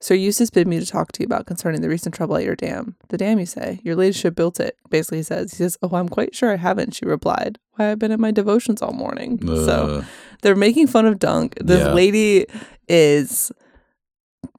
[0.01, 2.55] Sir Eustace bid me to talk to you about concerning the recent trouble at your
[2.55, 2.95] dam.
[3.09, 3.81] The dam, you say?
[3.83, 4.77] Your ladyship built it.
[4.89, 5.51] Basically, he says.
[5.51, 8.31] He says, "Oh, I'm quite sure I haven't." She replied, "Why, I've been at my
[8.31, 10.03] devotions all morning." so Uh,
[10.41, 11.55] they're making fun of Dunk.
[11.61, 11.93] This Yeah.
[11.93, 12.45] lady
[12.87, 13.51] is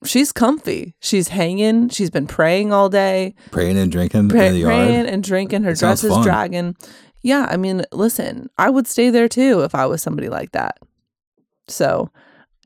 [0.05, 0.95] she's comfy.
[1.01, 1.89] She's hanging.
[1.89, 4.75] She's been praying all day, praying and drinking pray, in the yard.
[4.75, 5.63] praying and drinking.
[5.63, 6.23] Her It dress is fun.
[6.23, 6.77] dragging.
[7.23, 10.77] Yeah, I mean, listen, I would stay there too if I was somebody like that.
[11.69, 12.11] So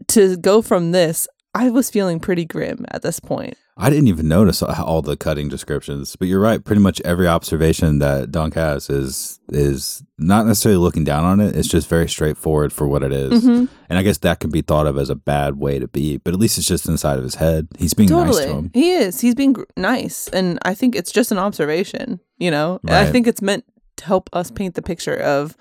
[0.09, 3.57] to go from this, I was feeling pretty grim at this point.
[3.77, 6.65] I didn't even notice all the cutting descriptions, but you're right.
[6.65, 11.57] Pretty much every observation that Dunk has is is not necessarily looking down on it.
[11.57, 13.45] It's just very straightforward for what it is.
[13.45, 13.69] Mhm.
[13.89, 16.17] and I guess that can be thought of as a bad way to be.
[16.19, 17.69] But at least it's just inside of his head.
[17.79, 18.71] He's being nice to him.
[18.75, 19.21] He is.
[19.21, 20.29] He's being gr- nice.
[20.29, 22.81] And I think it's just an observation, you know?
[22.87, 23.65] And I think it's meant
[23.99, 25.57] to help us paint the picture of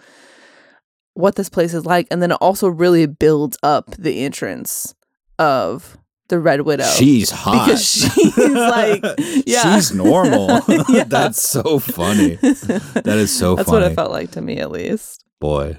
[1.13, 2.07] what this place is like.
[2.09, 4.95] And then it also really builds up the entrance
[5.39, 5.97] of
[6.29, 6.85] the Red Widow.
[6.85, 9.03] She's hot Because she's like,
[9.45, 9.75] yeah.
[9.75, 10.61] she's normal.
[10.89, 11.03] Yeah.
[11.05, 12.35] That's so funny.
[12.35, 13.83] That is so That's funny.
[13.83, 15.23] what it felt like to me, at least.
[15.39, 15.77] Boy,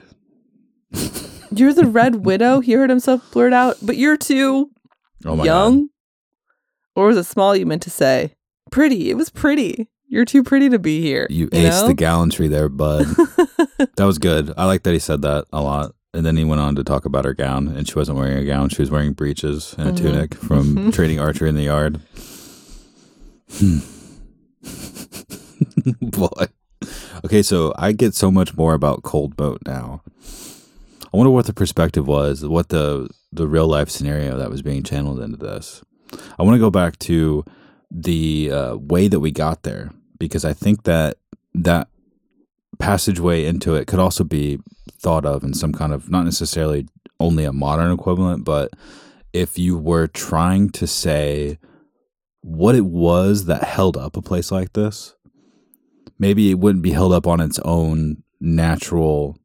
[1.51, 4.71] You're the Red Widow, he heard himself blurt out, but you're too
[5.25, 5.89] oh my young.
[6.97, 8.35] Or was it small you meant to say?
[8.71, 9.11] Pretty.
[9.11, 9.89] It was pretty.
[10.07, 11.27] You're too pretty to be here.
[11.29, 11.87] god, you aced know?
[11.89, 13.07] the gallantry there, bud.
[13.97, 14.53] that was good.
[14.57, 15.93] I like that he said that a lot.
[16.15, 18.45] And then he went on to talk about her gown, and she wasn't wearing a
[18.45, 19.97] gown; she was wearing breeches and a Mhm.
[19.97, 22.01] tunic from training archery in the yard.
[23.59, 23.79] Hmm.
[26.01, 26.47] Boy.
[27.25, 30.03] Okay, so I get so much more about Coldmoat now.
[31.13, 34.83] I wonder what the perspective was, what the the real life scenario that was being
[34.83, 35.83] channeled into this.
[36.39, 37.45] I want to go back to
[37.91, 41.19] the uh, way that we got there because I think that
[41.55, 41.89] that
[42.79, 44.59] passageway into it could also be
[44.91, 46.87] thought of in some kind of not necessarily
[47.21, 48.73] only a modern equivalent, but
[49.33, 51.59] if you were trying to say
[52.41, 55.15] what it was that held up a place like this,
[56.19, 59.39] maybe it wouldn't be held up on its own natural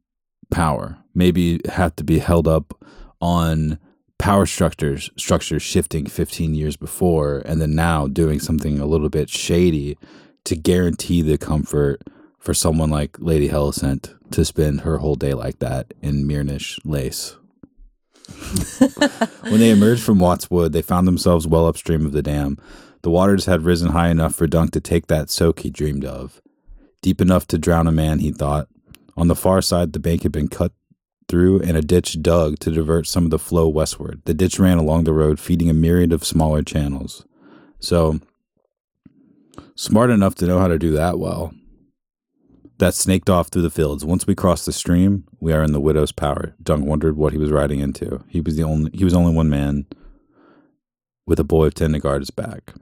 [0.52, 0.98] power.
[1.14, 2.74] Maybe it had to be held up
[3.22, 3.80] on
[4.18, 9.30] power structures structures shifting 15 years before and then now doing something a little bit
[9.30, 9.98] shady
[10.44, 12.02] to guarantee the comfort
[12.40, 17.36] for someone like Lady Helicent to spend her whole day like that in Mirnish lace.
[19.42, 22.58] when they emerged from Wat's Wood, they found themselves well upstream of the dam.
[23.02, 26.42] The waters had risen high enough for Dunk to take that soak he dreamed of.
[27.02, 28.68] Deep enough to drown a man, he thought.
[29.16, 30.72] On the far side, the bank had been cut
[31.28, 34.22] through and a ditch dug to divert some of the flow westward.
[34.26, 37.26] The ditch ran along the road, feeding a myriad of smaller channels.
[37.80, 38.20] So,
[39.76, 41.54] smart enough to know how to do that well.
[42.80, 44.06] That snaked off through the fields.
[44.06, 46.56] Once we cross the stream, we are in the widow's power.
[46.64, 48.24] Dunk wondered what he was riding into.
[48.30, 49.86] He was the only he was only one man
[51.28, 52.74] with a boy of ten to guard his back.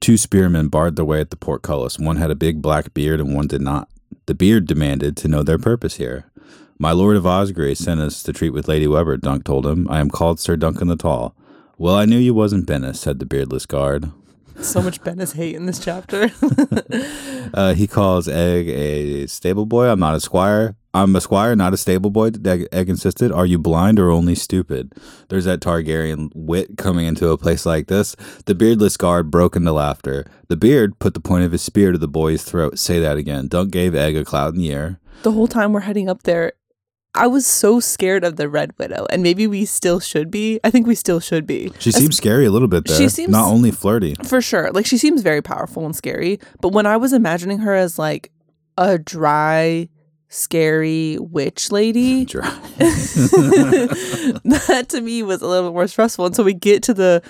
[0.00, 1.98] Two spearmen barred their way at the portcullis.
[1.98, 3.88] One had a big black beard and one did not.
[4.26, 6.30] The beard demanded to know their purpose here.
[6.78, 9.88] My lord of Osgrey sent us to treat with Lady Webber, Dunk told him.
[9.90, 11.34] I am called Sir Duncan the Tall.
[11.76, 14.12] Well, I knew you wasn't Bennis, said the beardless guard.
[14.62, 16.30] So much Bennis hate in this chapter.
[17.52, 19.88] Uh, he calls Egg a stable boy.
[19.88, 20.76] I'm not a squire.
[20.94, 22.30] I'm a squire, not a stable boy.
[22.44, 23.32] Egg, Egg insisted.
[23.32, 24.92] Are you blind or only stupid?
[25.28, 28.14] There's that Targaryen wit coming into a place like this.
[28.44, 30.30] The beardless guard broke into laughter.
[30.46, 32.78] The beard put the point of his spear to the boy's throat.
[32.78, 33.48] Say that again.
[33.48, 35.00] Dunk gave Egg a cloud in the air.
[35.24, 36.52] the whole time we're heading up there,
[37.14, 40.60] I was so scared of the Red Widow, and maybe we still should be.
[40.62, 41.72] I think we still should be.
[41.80, 42.96] She seems scary a little bit there.
[42.96, 44.14] She seems- not only flirty.
[44.24, 44.70] for sure.
[44.70, 48.30] Like she seems very powerful and scary, but when I was imagining her as like
[48.78, 49.88] a dry,
[50.28, 52.48] scary witch lady, Dry.
[52.78, 56.26] that to me was a little bit more stressful.
[56.26, 57.22] And so we get to the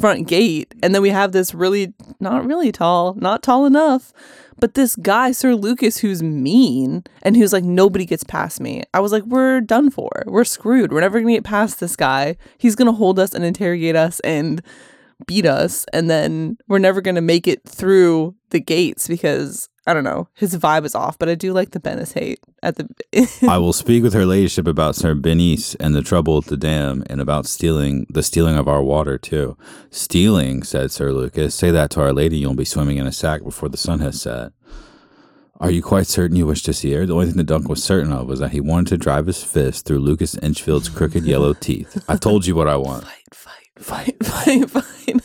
[0.00, 4.12] front gate, and then we have this really, not really tall, not tall enough,
[4.58, 8.82] but this guy, Sir Lucas, who's mean and who's like, nobody gets past me.
[8.92, 10.24] I was like, we're done for.
[10.26, 10.92] We're screwed.
[10.92, 12.36] We're never going to get past this guy.
[12.58, 14.62] He's going to hold us and interrogate us and
[15.26, 15.86] beat us.
[15.92, 19.68] And then we're never going to make it through the gates because.
[19.86, 20.30] I don't know.
[20.32, 22.88] His vibe is off, but I do like the Bennis hate at the
[23.48, 27.04] I will speak with her ladyship about Sir Bennis and the trouble at the dam,
[27.10, 29.58] and about stealing the stealing of our water too.
[29.90, 31.54] Stealing, said Sir Lucas.
[31.54, 34.22] Say that to our lady, you'll be swimming in a sack before the sun has
[34.22, 34.52] set.
[35.60, 37.06] Are you quite certain you wish to see her?
[37.06, 39.44] The only thing that Dunk was certain of was that he wanted to drive his
[39.44, 42.02] fist through Lucas Inchfield's crooked yellow teeth.
[42.08, 43.04] I told you what I want.
[43.04, 45.20] fight, fight, fight, fine, fine.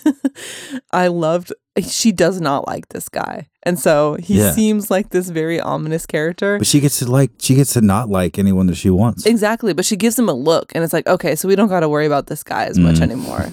[0.92, 1.54] I loved.
[1.82, 4.52] She does not like this guy, and so he Yeah.
[4.52, 6.58] seems like this very ominous character.
[6.58, 9.26] But she gets to like she gets to not like anyone that she wants.
[9.26, 11.80] Exactly, but she gives him a look, and it's like, okay, so we don't got
[11.82, 13.02] to worry about this guy as much Mm.
[13.04, 13.46] anymore.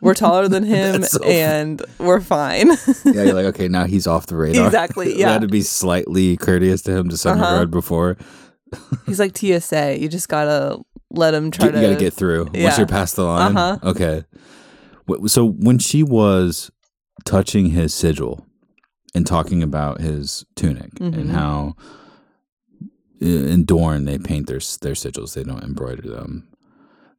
[0.00, 2.68] we're taller than him, so and we're fine.
[3.04, 4.66] yeah, you're like, okay, now he's off the radar.
[4.66, 5.32] Exactly, yeah.
[5.32, 7.50] had to be slightly courteous to him to some Uh-huh.
[7.52, 8.16] regard before.
[9.06, 9.98] He's like TSA.
[10.00, 10.78] You just gotta
[11.10, 11.80] let him try Get- to.
[11.80, 13.56] you got to get through once you're past the line.
[13.56, 13.78] Uh-huh.
[13.90, 14.24] Okay.
[15.26, 16.70] So when she was
[17.24, 18.46] touching his sigil
[19.14, 21.14] and talking about his tunic Mhm.
[21.14, 21.74] and how
[23.20, 26.46] in Dorne they paint their their sigils, they don't embroider them.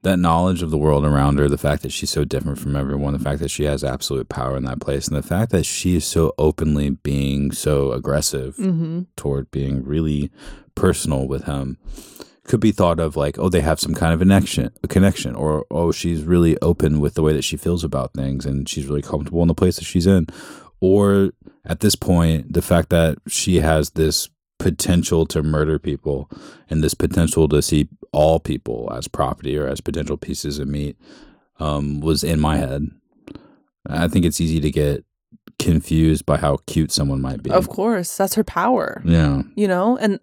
[0.04, 3.14] that knowledge of the world around her, the fact that she's so different from everyone,
[3.14, 5.96] the fact that she has absolute power in that place, and the fact that she
[5.96, 9.02] is so openly being so aggressive Mm-hmm.
[9.16, 10.32] toward being really
[10.74, 11.78] personal with him
[12.52, 15.66] could be thought of like, oh, they have some kind of connection, a connection, or
[15.72, 19.02] oh, she's really open with the way that she feels about things, and she's really
[19.02, 20.28] comfortable in the place that she's in,
[20.82, 21.32] or
[21.64, 24.28] at this point, the fact that she has this
[24.60, 26.30] potential to murder people
[26.70, 30.98] and this potential to see all people as property or as potential pieces of meat
[31.58, 32.86] um, was in my head.
[33.88, 35.06] I think it's easy to get
[35.58, 37.50] confused by how cute someone might be.
[37.50, 39.02] Of course, that's her power.
[39.06, 39.44] Yeah.
[39.56, 40.20] You know, and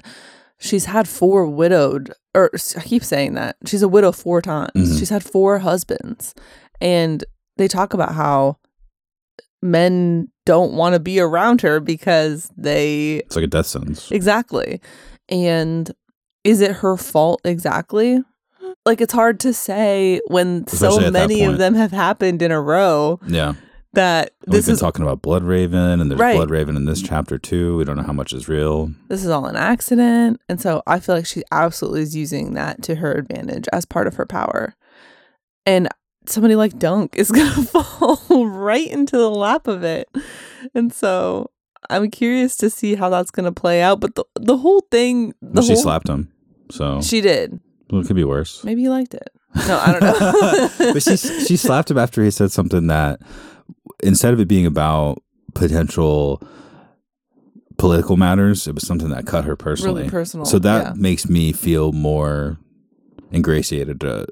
[0.58, 4.70] she's had four widowed, or I keep saying that she's a widow four times.
[4.74, 4.98] Mhm.
[4.98, 6.34] She's had four husbands,
[6.80, 7.24] and
[7.56, 8.56] they talk about how
[9.62, 14.10] men don't want to be around her because they It's like a death sentence.
[14.10, 14.80] Exactly.
[15.28, 15.90] And
[16.44, 18.22] is it her fault exactly?
[18.86, 22.60] Like it's hard to say when Especially so many of them have happened in a
[22.60, 23.54] row Yeah.
[23.94, 26.36] That this We've been is talking about Bloodraven, and there's Right.
[26.36, 27.76] Bloodraven in this chapter too.
[27.78, 28.92] We don't know how much is real.
[29.08, 30.40] this is all an accident.
[30.48, 34.06] And so I feel like she absolutely is using that to her advantage as part
[34.06, 34.74] of her power.
[35.64, 35.88] And
[36.26, 40.08] somebody like Dunk is gonna fall right into the lap of it.
[40.74, 41.50] And so
[41.88, 44.00] I'm curious to see how that's gonna play out.
[44.00, 46.30] But the the whole thing the Well, she whole, slapped him,
[46.70, 47.58] so She did.
[47.90, 48.62] well, it could be worse.
[48.64, 49.30] Maybe he liked it.
[49.66, 50.92] No, I don't know.
[50.92, 53.20] but she she slapped him after he said something that
[54.02, 55.22] instead of it being about
[55.54, 56.42] potential
[57.76, 60.00] political matters, it was something that cut her personally.
[60.02, 60.44] really personal.
[60.46, 60.92] so that yeah.
[60.96, 62.58] makes me feel more
[63.32, 64.26] ingratiated to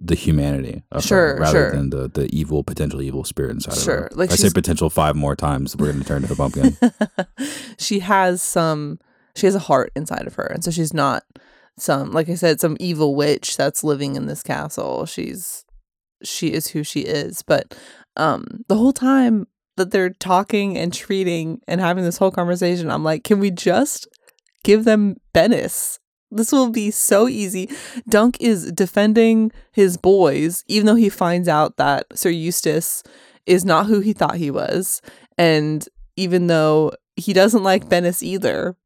[0.00, 1.72] the humanity of Sure, her rather sure.
[1.72, 4.10] than the the evil potential evil spirit inside of Sure, her.
[4.14, 6.76] like I say potential five more times, we're going to turn to a pumpkin.
[7.78, 9.00] she has some
[9.34, 11.24] she has a heart inside of her and so she's not
[11.76, 15.64] some like i said some evil witch that's living in this castle she's
[16.24, 17.76] she is who she is but
[18.18, 23.04] um the whole time that they're talking and treating and having this whole conversation i'm
[23.04, 24.08] like can we just
[24.64, 25.98] give them Bennis?
[26.30, 27.70] this will be so easy
[28.08, 33.02] dunk is defending his boys even though he finds out that sir eustace
[33.46, 35.00] is not who he thought he was
[35.38, 38.76] and even though he doesn't like Bennis either,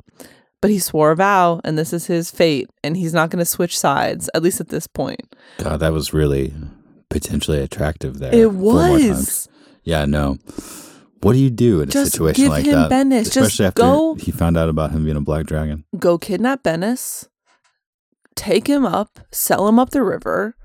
[0.60, 3.44] but he swore a vow and this is his fate and he's not going to
[3.44, 5.34] switch sides, at least at this point.
[5.58, 6.52] God, that was really
[7.12, 8.34] potentially attractive there.
[8.34, 9.08] It four more times.
[9.16, 9.48] was.
[9.84, 10.38] Yeah, no.
[11.22, 12.90] What do you do in a situation give like him that?
[12.90, 13.24] Bennis.
[13.24, 15.84] Just Especially after go- he found out about him being a black dragon.
[15.98, 17.28] Go kidnap Bennis,
[18.34, 20.56] take him up, sell him up the river,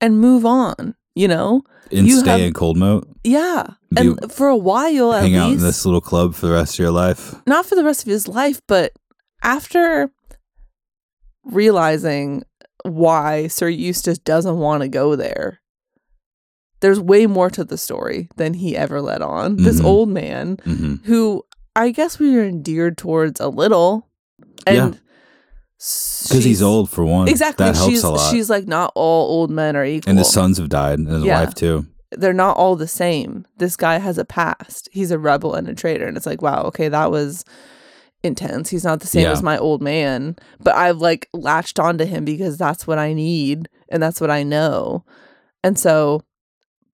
[0.00, 1.62] and move on, you know?
[1.92, 3.04] And You stay have- in Coldmoat.
[3.24, 3.66] Yeah.
[3.92, 6.74] Do- and for a while at hang out in this little club for the rest
[6.74, 7.34] of your life.
[7.46, 8.92] not for the rest of his life, but
[9.42, 10.10] after
[11.44, 12.42] realizing
[12.84, 15.59] why Sir Eustace doesn't want to go there,
[16.80, 19.56] there's way more to the story than he ever let on.
[19.56, 19.84] This Mhm.
[19.84, 21.44] old man hmm who
[21.76, 24.08] I guess we were endeared towards a little.
[24.66, 24.98] And
[25.78, 27.28] Because he's old for one.
[27.28, 27.64] Exactly.
[27.64, 28.30] That helps she's a lot.
[28.30, 30.10] she's like not all old men are equal.
[30.10, 31.40] and his sons have died, and his Yeah.
[31.44, 31.86] wife too.
[32.18, 33.46] they're not all the same.
[33.58, 34.88] This guy has a past.
[34.90, 36.06] He's a rebel and a traitor.
[36.08, 37.44] And it's like, wow, okay, that was
[38.24, 38.68] intense.
[38.68, 39.30] He's not the same Yeah.
[39.30, 40.34] as my old man.
[40.60, 44.42] But I've like latched onto him because that's what I need and that's what I
[44.42, 45.04] know.
[45.62, 46.22] And so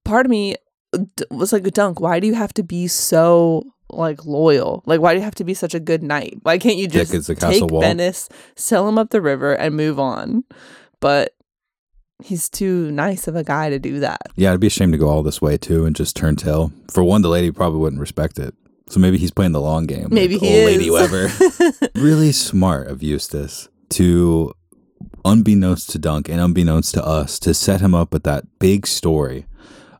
[0.05, 0.55] part of me
[0.93, 4.83] uh, was like, Dunk, why do you have to be so like loyal?
[4.85, 6.37] Like, why do you have to be such a good knight?
[6.43, 7.61] Why can't you just the take.
[7.63, 10.45] Bennis, sell him up the river, and move on?
[11.01, 11.35] But
[12.23, 14.21] he's too nice of a guy to do that.
[14.35, 16.71] Yeah, it'd be ashamed to go all this way too and just turn tail.
[16.89, 18.55] For one, the lady probably wouldn't respect it.
[18.87, 20.09] So maybe he's playing the long game.
[20.11, 20.91] Maybe he old Lady is.
[20.91, 21.89] Webber.
[21.95, 24.53] really smart of Eustace to,
[25.25, 29.47] unbeknownst to Dunk and unbeknownst to us, to set him up with that big story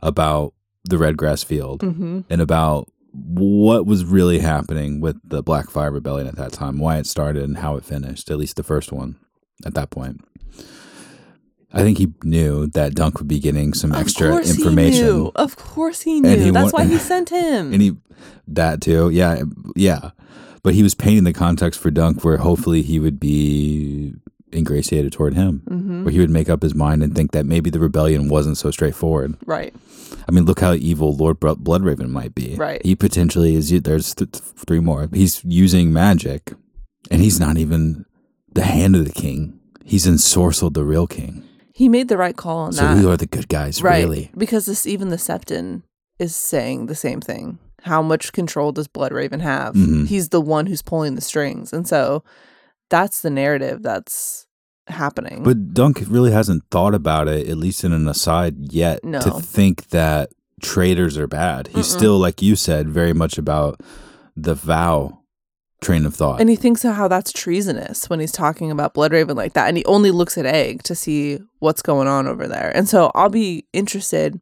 [0.06, 0.54] about
[0.86, 6.28] the Red Grass Field hmm and about what was really happening with the Blackfyre Rebellion
[6.28, 9.16] at that time, why it started and how it finished, at least the first one
[9.66, 10.22] at that point.
[11.74, 15.06] I think he knew that Dunk would be getting some Of extra information.
[15.08, 15.32] knew.
[15.36, 16.38] Of course he knew.
[16.38, 17.74] he That's wa- why he sent him.
[17.74, 17.98] And he
[18.48, 19.10] that too.
[19.10, 19.44] Yeah,
[19.76, 20.12] yeah.
[20.64, 24.14] But he was painting the context for Dunk where hopefully he would be
[24.56, 25.62] ingratiated toward him.
[25.68, 28.58] hmm Where he would make up his mind and think that maybe the rebellion wasn't
[28.58, 29.36] so straightforward.
[29.46, 29.74] Right.
[30.28, 32.56] I mean, look how evil Lord Bloodraven might be.
[32.56, 32.82] Right.
[32.86, 33.70] He potentially is.
[33.82, 35.10] There's th- th- three more.
[35.14, 36.54] He's using magic,
[37.12, 38.06] and he's not even
[38.54, 39.60] the hand of the king.
[39.84, 41.44] He's ensorcelled the real king.
[41.74, 42.98] He made the right call on So that.
[42.98, 44.04] who are the good guys, right.
[44.04, 44.32] really?
[44.38, 45.84] Because this even the Septon
[46.18, 47.60] is saying the same thing.
[47.84, 49.76] How much control does Bloodraven have?
[49.76, 50.08] Mhm.
[50.08, 51.72] He's the one who's pulling the strings.
[51.74, 52.24] And so
[52.90, 54.45] that's the narrative that's
[54.88, 55.44] happening.
[55.44, 59.20] But Dunk really hasn't thought about it, at least in an aside yet, No.
[59.22, 60.32] to think that
[60.62, 61.68] traitors are bad.
[61.68, 61.98] He's Mm-mm.
[61.98, 63.80] still, like you said, very much about
[64.36, 65.20] the vow
[65.82, 66.40] train of thought.
[66.42, 69.68] and he thinks of how that's treasonous when he's talking about Bloodraven like that.
[69.68, 72.72] And he only looks at Egg to see what's going on over there.
[72.74, 74.40] And so I'll be interested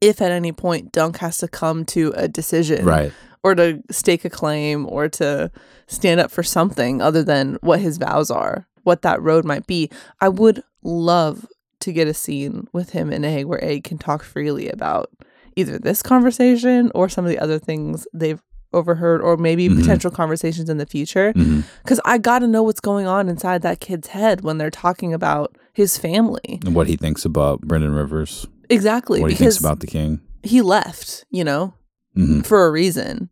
[0.00, 3.12] if at any point Dunk has to come to a decision right.
[3.42, 5.50] or to stake a claim or to
[5.86, 9.90] stand up for something other than what his vows are, what that road might be.
[10.20, 11.46] I would love
[11.80, 15.10] to get a scene with him and Egg where Egg can talk freely about
[15.56, 18.40] either this conversation or some of the other things they've
[18.74, 19.80] overheard or maybe Mhm.
[19.80, 21.34] potential conversations in the future
[21.82, 25.54] because i gotta know what's going on inside that kid's head when they're talking about
[25.74, 29.86] his family And what he thinks about Brynden Rivers, exactly what he thinks about the
[29.86, 30.20] king.
[30.42, 31.74] he left you know
[32.16, 33.28] hmm for a reason.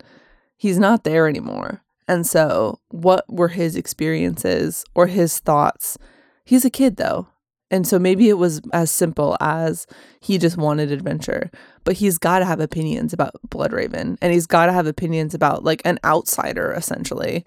[0.59, 1.81] He's not there anymore.
[2.11, 5.97] And so, what were his experiences or his thoughts?
[6.45, 7.29] He's a kid though.
[7.71, 9.87] And so maybe it was as simple as
[10.21, 11.53] he just wanted adventure,
[11.85, 15.63] but he's got to have opinions about Bloodraven and he's got to have opinions about
[15.63, 17.45] like an outsider essentially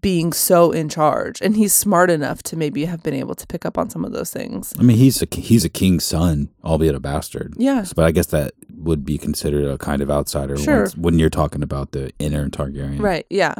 [0.00, 1.40] being so in charge.
[1.40, 4.12] And he's smart enough to maybe have been able to pick up on some of
[4.12, 4.72] those things.
[4.78, 7.54] I mean, he's a he's a king's son, albeit a bastard.
[7.56, 7.84] Yeah.
[7.96, 10.80] But I guess that would be considered a kind of outsider Sure.
[10.82, 13.00] once- when you're talking about the inner Targaryen.
[13.00, 13.26] Right.
[13.30, 13.54] Yeah.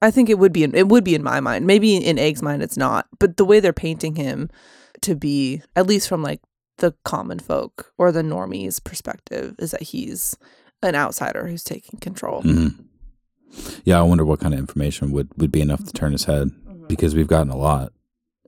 [0.00, 1.66] I think it would be in, it would be in my mind.
[1.66, 3.06] Maybe in Egg's mind it's not.
[3.18, 4.48] But the way they're painting him
[5.02, 6.40] to be at least from like
[6.78, 10.36] the common folk or the normies perspective is that he's
[10.82, 12.42] an outsider who's taking control.
[12.42, 12.68] hmm
[13.84, 16.48] Yeah, I wonder what kind of information would, would be enough to turn his head
[16.48, 16.86] mm-hmm.
[16.86, 17.92] because we've gotten a lot.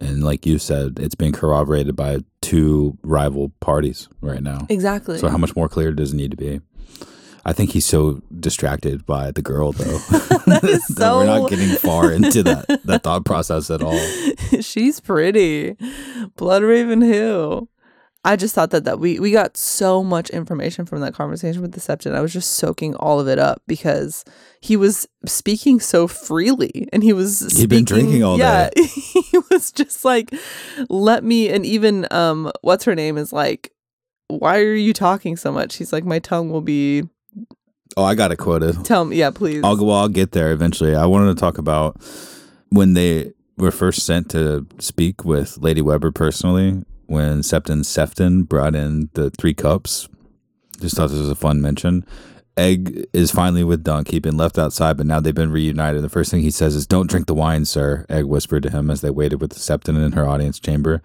[0.01, 4.67] And like you said, it's been corroborated by two rival parties right now.
[4.71, 5.19] Exactly.
[5.19, 6.61] So how much more clear does it need to be?
[7.45, 9.99] I think he's so distracted by the girl, though.
[10.47, 13.99] That is that we're not getting far into that that thought process at all.
[14.61, 15.75] She's pretty.
[16.37, 17.69] Bloodraven who?
[18.25, 21.73] I just thought that that we we got so much information from that conversation with
[21.73, 22.15] the Septon.
[22.15, 24.25] I was just soaking all of it up because
[24.61, 29.73] he was speaking so freely and he was He'd been drinking all yeah, he was
[29.73, 30.35] just like,
[30.91, 33.73] let me and even um what's her name is like,
[34.29, 35.77] why are you talking so much?
[35.77, 37.05] He's like, my tongue will be
[37.97, 38.85] Oh, I got it quoted.
[38.85, 39.63] tell me, yeah, please.
[39.65, 39.85] I'll go.
[39.85, 40.95] Well, I'll get there eventually.
[40.95, 42.01] I wanted to talk about
[42.69, 46.85] when they were first sent to speak with Lady Webber personally.
[47.11, 50.09] When Septon Sefton brought in the three cups,
[50.81, 52.07] just thought this was a fun mention.
[52.57, 54.13] Egg is finally with Dunk.
[54.13, 56.03] He'd been left outside, but now they've been reunited.
[56.03, 58.91] The first thing he says is, "Don't drink the wine, sir." Egg whispered to him
[58.93, 61.03] as they waited with the Septon in her audience chamber.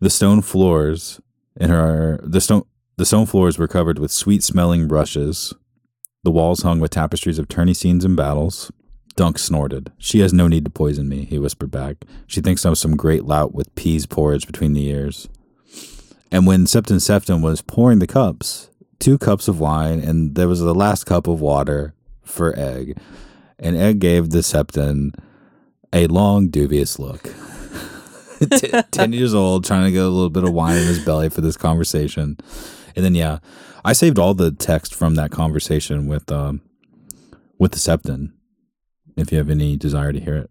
[0.00, 1.20] The stone floors
[1.54, 2.62] in her the stone
[2.96, 5.54] the stone floors were covered with sweet smelling rushes.
[6.24, 8.72] The walls hung with tapestries of tourney scenes and battles.
[9.18, 9.90] Dunk snorted.
[9.98, 12.04] She has no need to poison me, he whispered back.
[12.28, 15.28] She thinks I'm some great lout with peas porridge between the ears.
[16.30, 20.60] And when Septon Sefton was pouring the cups, two cups of wine, and there was
[20.60, 22.96] the last cup of water for Egg.
[23.58, 25.14] And Egg gave the Septon
[25.92, 27.24] a long, dubious look.
[28.52, 31.28] T- 10 years old, trying to get a little bit of wine in his belly
[31.28, 32.38] for this conversation.
[32.94, 33.40] And then, yeah,
[33.84, 36.60] I saved all the text from that conversation with um,
[37.58, 38.30] with the Septon.
[39.18, 40.50] If you have any desire to hear it,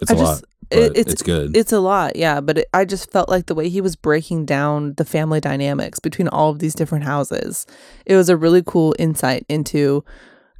[0.00, 0.44] it's I a just- lot.
[0.68, 1.56] It- it's, it's- good.
[1.56, 4.46] It's a lot, yeah, but it, I just felt like the way he was breaking
[4.46, 7.66] down the family dynamics between all of these different houses,
[8.04, 10.04] it was a really cool insight into,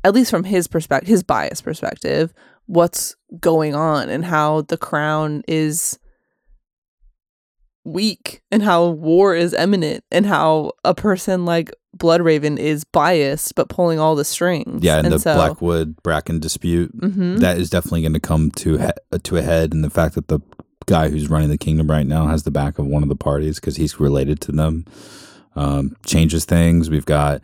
[0.04, 2.32] at least from his perspective, his bias perspective,
[2.66, 5.98] what's going on and how the crown is
[7.86, 13.68] weak and how war is imminent and how a person like Bloodraven is biased but
[13.70, 14.82] pulling all the strings.
[14.82, 17.38] yeah, and, the so, Blackwood Bracken dispute Mhm.
[17.38, 20.28] that is definitely going to come to he- to a head, and the fact that
[20.28, 20.40] the
[20.86, 23.56] guy who's running the kingdom right now has the back of one of the parties
[23.60, 24.84] because he's related to them
[25.56, 26.90] um, changes things.
[26.90, 27.40] We've got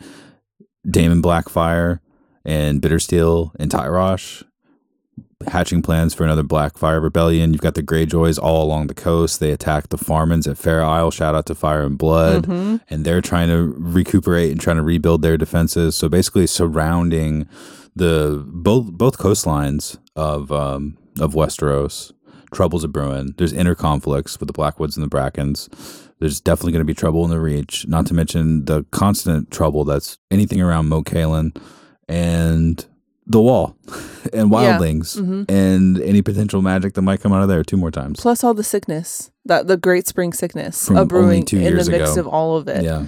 [0.89, 2.01] Daemon Blackfyre
[2.45, 4.43] and Bittersteel and Tyrosh
[5.49, 7.53] hatching plans for another Blackfyre rebellion.
[7.53, 9.41] You've got the Greyjoys all along the coast.
[9.41, 11.11] They attack the Farmans at Fair Isle.
[11.11, 12.47] Shout out to Fire and Blood.
[12.47, 12.81] Mhm.
[12.91, 15.95] And they're trying to recuperate and trying to rebuild their defenses.
[15.97, 17.47] So basically surrounding
[17.95, 22.13] the both both coastlines of um, of Westeros.
[22.55, 23.35] Troubles are brewing.
[23.39, 25.71] There's inner conflicts with the Blackwoods and the Brackens.
[26.21, 27.87] There's definitely going to be trouble in the Reach.
[27.89, 31.57] Not to mention the constant trouble that's anything around Moat Cailin
[32.09, 32.85] and
[33.27, 33.77] the Wall
[34.33, 34.79] and Yeah.
[34.79, 35.51] Wildlings Mhm.
[35.51, 38.21] and any potential magic that might come out of there two more times.
[38.21, 42.13] plus all the sickness that the great spring sickness From of brewing in the mix
[42.13, 42.21] ago.
[42.21, 43.05] of all of it yeah.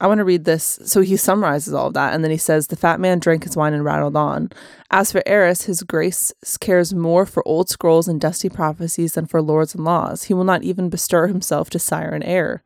[0.00, 0.80] I want to read this.
[0.84, 3.56] So he summarizes all of that, and then he says, "The fat man drank his
[3.56, 4.50] wine and rattled on.
[4.90, 9.40] As for Aerys, his grace cares more for old scrolls and dusty prophecies than for
[9.40, 10.24] lords and laws.
[10.24, 12.62] He will not even bestir himself to sire an heir."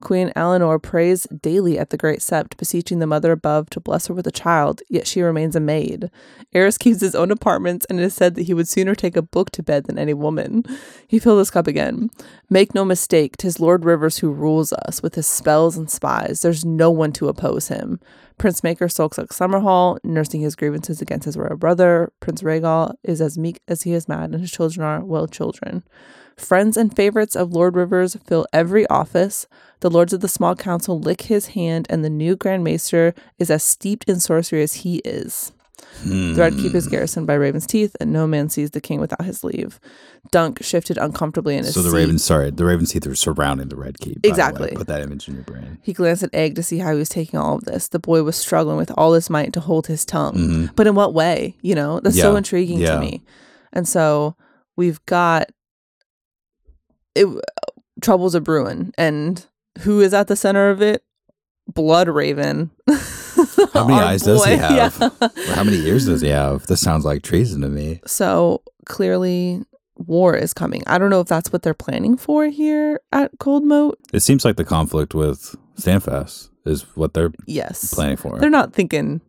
[0.00, 4.14] Queen Aelinor prays daily at the great sept, beseeching the mother above to bless her
[4.14, 6.10] with a child, yet she remains a maid.
[6.54, 9.22] Aerys keeps his own apartments, and it is said that he would sooner take a
[9.22, 10.64] book to bed than any woman.
[11.08, 12.10] He filled his cup again.
[12.50, 16.42] Make no mistake, tis Lord Rivers who rules us, with his spells and spies.
[16.42, 18.00] There's no one to oppose him.
[18.38, 22.12] Prince Maekar sulks at Summerhall, nursing his grievances against his royal brother.
[22.20, 25.82] Prince Rhaegel is as meek as he is mad, and his children are, well, children.
[26.36, 29.46] Friends and favorites of Lord Rivers fill every office.
[29.80, 33.50] The lords of the small council lick his hand, and the new Grand Maester is
[33.50, 35.52] as steeped in sorcery as he is.
[36.04, 39.24] The Red Keep is garrisoned by Raven's Teeth, and no man sees the king without
[39.24, 39.80] his leave.
[40.30, 41.80] Dunk shifted uncomfortably in his seat.
[41.80, 41.96] So the seat.
[41.96, 44.16] Ravens, sorry, the Ravens teeth are surrounding the Red Keep.
[44.16, 44.30] by the way.
[44.30, 44.72] Exactly.
[44.76, 45.78] Put that image in your brain.
[45.82, 47.88] He glanced at Egg to see how he was taking all of this.
[47.88, 50.34] The boy was struggling with all his might to hold his tongue.
[50.36, 50.76] Mhm.
[50.76, 51.56] But in what way?
[51.62, 52.94] You know, that's so Yeah, intriguing yeah.
[52.94, 53.22] to me.
[53.72, 54.36] And so
[54.76, 55.50] we've got
[57.14, 57.26] it,
[58.02, 59.46] troubles a brewing, and
[59.80, 61.02] who is at the center of it?
[61.72, 62.70] Bloodraven.
[63.72, 64.96] How many eyes does he have?
[64.98, 65.28] Yeah.
[65.54, 66.66] How many ears does he have?
[66.66, 68.00] This sounds like treason to me.
[68.06, 69.62] So clearly,
[69.96, 70.82] war is coming.
[70.86, 73.94] I don't know if that's what they're planning for here at Coldmoat.
[74.12, 78.38] It seems like the conflict with Standfast is what they're Yes, planning for.
[78.38, 79.20] they're not thinking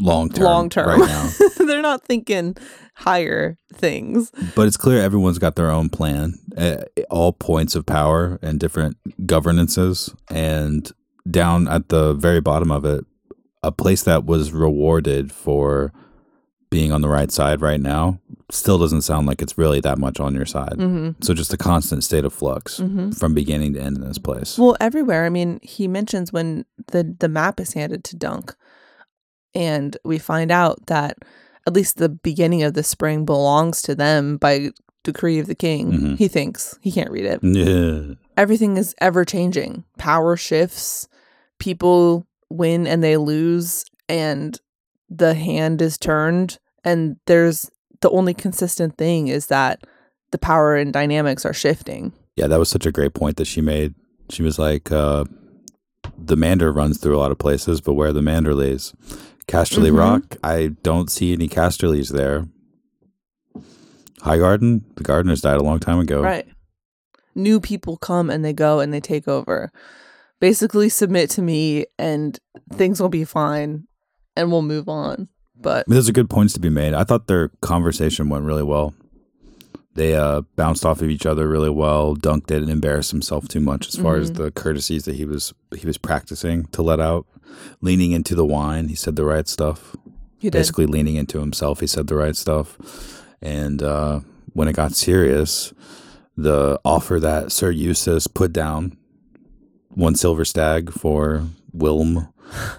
[0.00, 0.44] long term.
[0.44, 1.30] long term right now.
[1.66, 2.56] they're not thinking
[2.96, 4.30] higher things.
[4.54, 8.96] But it's clear everyone's got their own plan, at all points of power and different
[9.26, 10.14] governances.
[10.30, 10.90] And
[11.30, 13.04] down at the very bottom of it,
[13.62, 15.92] a place that was rewarded for
[16.70, 18.18] being on the right side right now
[18.50, 20.74] still doesn't sound like it's really that much on your side.
[20.76, 24.18] hmm So just a constant state of flux hmm from beginning to end in this
[24.18, 24.58] place.
[24.58, 25.24] Well, everywhere.
[25.24, 28.54] I mean, he mentions when the the map is handed to Dunk,
[29.54, 31.18] and we find out that
[31.66, 34.70] at least the beginning of the spring belongs to them by
[35.04, 35.92] decree of the king.
[35.92, 36.16] Mhm.
[36.18, 37.40] He thinks he can't read it.
[37.42, 38.14] yeah.
[38.36, 39.84] Everything is ever changing.
[39.96, 41.08] Power shifts.
[41.58, 44.58] People win and they lose, and
[45.08, 46.58] the hand is turned.
[46.84, 49.84] And there's the only consistent thing is that
[50.30, 52.12] the power and dynamics are shifting.
[52.36, 53.94] Yeah, that was such a great point that she made.
[54.30, 55.24] She was like, uh,
[56.18, 58.92] the Mander runs through a lot of places, but where the Mander lays.
[59.46, 59.98] Casterly Mhm.
[59.98, 62.48] Rock, I don't see any Casterlys there.
[64.20, 66.22] Highgarden, the gardeners died a long time ago.
[66.22, 66.46] Right.
[67.34, 69.70] New people come and they go and they take over.
[70.44, 72.38] Basically, submit to me and
[72.74, 73.86] things will be fine
[74.36, 75.28] and we'll move on.
[75.58, 76.92] But those are good points to be made.
[76.92, 78.92] I thought their conversation went really well.
[79.94, 82.14] They uh, bounced off of each other really well.
[82.14, 84.34] Dunk didn't embarrass himself too much as far as Mhm.
[84.36, 87.24] the courtesies that he was he was practicing to let out.
[87.80, 89.96] Leaning into the wine, he said the right stuff.
[90.38, 90.58] He did.
[90.58, 91.80] basically leaning into himself.
[91.80, 92.76] He said the right stuff.
[93.40, 94.20] And uh,
[94.52, 95.72] when it got serious,
[96.36, 98.98] the offer that Sir Eustace put down,
[99.94, 102.32] one silver stag for Wilm,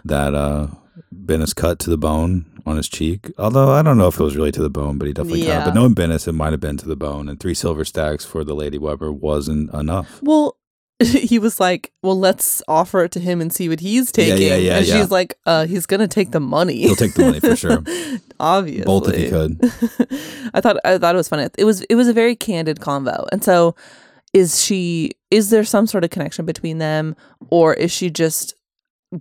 [0.03, 0.67] that uh,
[1.13, 3.31] Bennis cut to the bone on his cheek.
[3.37, 5.47] Although I don't know if it was really to the bone, but he definitely cut
[5.47, 5.61] Yeah.
[5.61, 5.65] it.
[5.65, 7.29] But knowing Bennis, it might have been to the bone.
[7.29, 10.19] And three silver stags for the Lady Webber wasn't enough.
[10.23, 10.57] Well,
[11.03, 14.41] he was like, Well, let's offer it to him and see what he's taking.
[14.41, 14.77] yeah, yeah, yeah.
[14.77, 14.97] and yeah.
[14.97, 16.77] she's like, uh, he's gonna take the money.
[16.77, 17.83] He'll take the money for sure.
[18.39, 18.85] Obviously.
[18.85, 19.59] Bolt if he could.
[20.53, 21.47] I thought I thought it was funny.
[21.57, 23.27] It was it was a very candid convo.
[23.31, 23.75] And so
[24.35, 27.15] is she is there some sort of connection between them
[27.49, 28.53] or is she just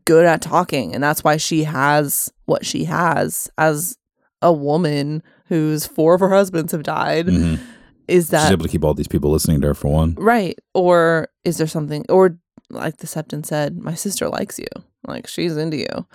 [0.04, 3.96] good at talking and that's why she has what she has as
[4.42, 7.26] a woman whose four of her husbands have died?
[7.28, 7.60] Mhm.
[8.08, 10.14] Is She's that able to keep all these people listening to her for one.
[10.18, 10.58] right?
[10.74, 12.36] Or is there something or
[12.70, 14.66] like the Septon said, my sister likes you.
[15.06, 16.06] Like she's into you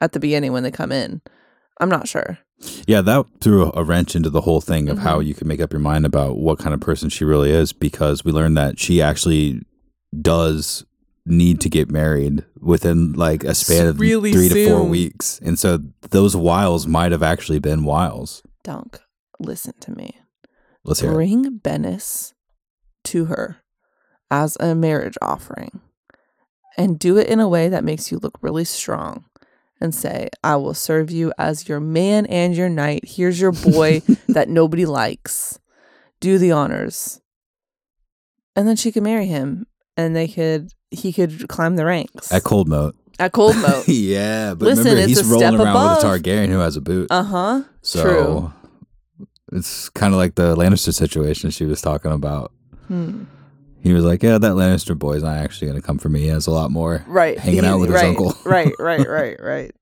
[0.00, 1.22] at the beginning when they come in.
[1.80, 2.38] I'm not sure.
[2.86, 5.26] Yeah, that threw a wrench into the whole thing of how Mhm.
[5.26, 8.24] you can make up your mind about what kind of person she really is because
[8.24, 9.62] we learned that she actually
[10.20, 10.84] does
[11.24, 15.38] need to get married within like a span of Really three to four weeks.
[15.42, 15.78] And so
[16.10, 18.42] those wiles might have actually been wiles.
[18.64, 19.00] Dunk,
[19.38, 20.18] listen to me.
[20.84, 21.14] Let's hear it.
[21.14, 22.32] Bring Bennis
[23.04, 23.58] to her
[24.30, 25.80] as a marriage offering
[26.76, 29.24] and do it in a way that makes you look really strong
[29.82, 33.04] and say, I will serve you as your man and your knight.
[33.06, 35.58] Here's your boy that nobody likes.
[36.20, 37.20] Do the honors.
[38.54, 39.66] And then she could marry him
[39.96, 42.92] and they could he could climb the ranks At Coldmoat.
[43.18, 43.88] at Cold Moat.
[43.88, 46.02] yeah, but Listen, remember he's rolling around with a above.
[46.02, 47.08] Targaryen who has a boot.
[47.10, 47.62] uh-huh.
[47.80, 48.52] so True.
[49.52, 52.52] it's kind of like the Lannister situation she was talking about.
[52.88, 53.24] Hmm.
[53.82, 56.20] He was like, "Yeah, that Lannister boy's not actually going to come for me.
[56.22, 57.38] He has a lot more Right.
[57.38, 59.72] hanging out with his uncle." right, right, right, right.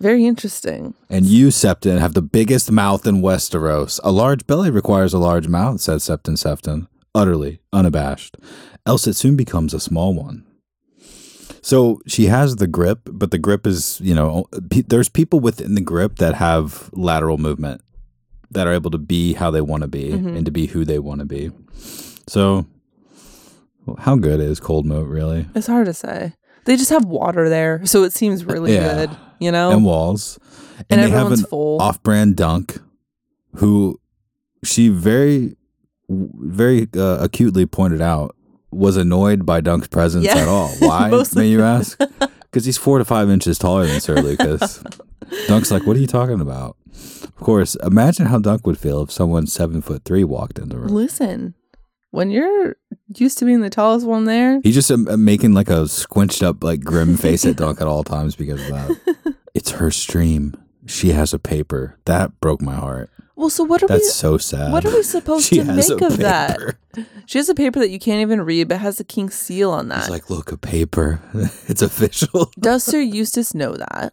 [0.00, 0.94] Very interesting.
[1.10, 4.00] And you, Septon, have the biggest mouth in Westeros.
[4.02, 8.36] A large belly requires a large mouth, said Septon Sefton, utterly unabashed.
[8.86, 10.44] Else it soon becomes a small one.
[11.60, 15.74] So she has the grip, but the grip is, you know, pe- there's people within
[15.76, 17.80] the grip that have lateral movement
[18.50, 20.36] that are able to be how they want to be Mhm.
[20.36, 21.50] and to be who they want to be.
[22.28, 22.66] So,
[23.98, 25.46] how good is Coldmoat really?
[25.54, 26.34] It's hard to say.
[26.64, 28.94] They just have water there, so it seems really Yeah.
[29.06, 29.10] good.
[29.40, 30.38] You know, And walls.
[30.42, 30.84] Oh.
[30.90, 31.80] and, they have an full.
[31.82, 32.78] off-brand dunk
[33.56, 34.00] who
[34.64, 35.56] she very
[36.08, 38.34] very uh, acutely pointed out
[38.70, 40.38] was annoyed by dunk's presence Yeah.
[40.38, 41.98] at all why may you ask
[42.42, 44.82] because he's four to five inches taller than sir lucas
[45.46, 46.76] dunk's like what are you talking about
[47.22, 50.78] of course imagine how dunk would feel if someone seven foot three walked in the
[50.78, 51.54] room Listen,
[52.12, 52.76] when you're
[53.16, 56.62] used to being the tallest one there, He's just um, making like a squinched up,
[56.62, 59.36] like grim face at Dunk at all times because of that.
[59.54, 60.54] it's her stream.
[60.86, 61.98] She has a paper.
[62.04, 63.10] That broke my heart.
[63.34, 64.72] well, so what are we That's so sad.
[64.72, 66.76] What are we supposed to make of that?
[67.26, 69.88] She has a paper that you can't even read, but has a king seal on
[69.88, 70.00] that.
[70.00, 71.20] It's like, look, a paper.
[71.66, 72.50] it's official.
[72.58, 74.12] Does Sir Eustace know that?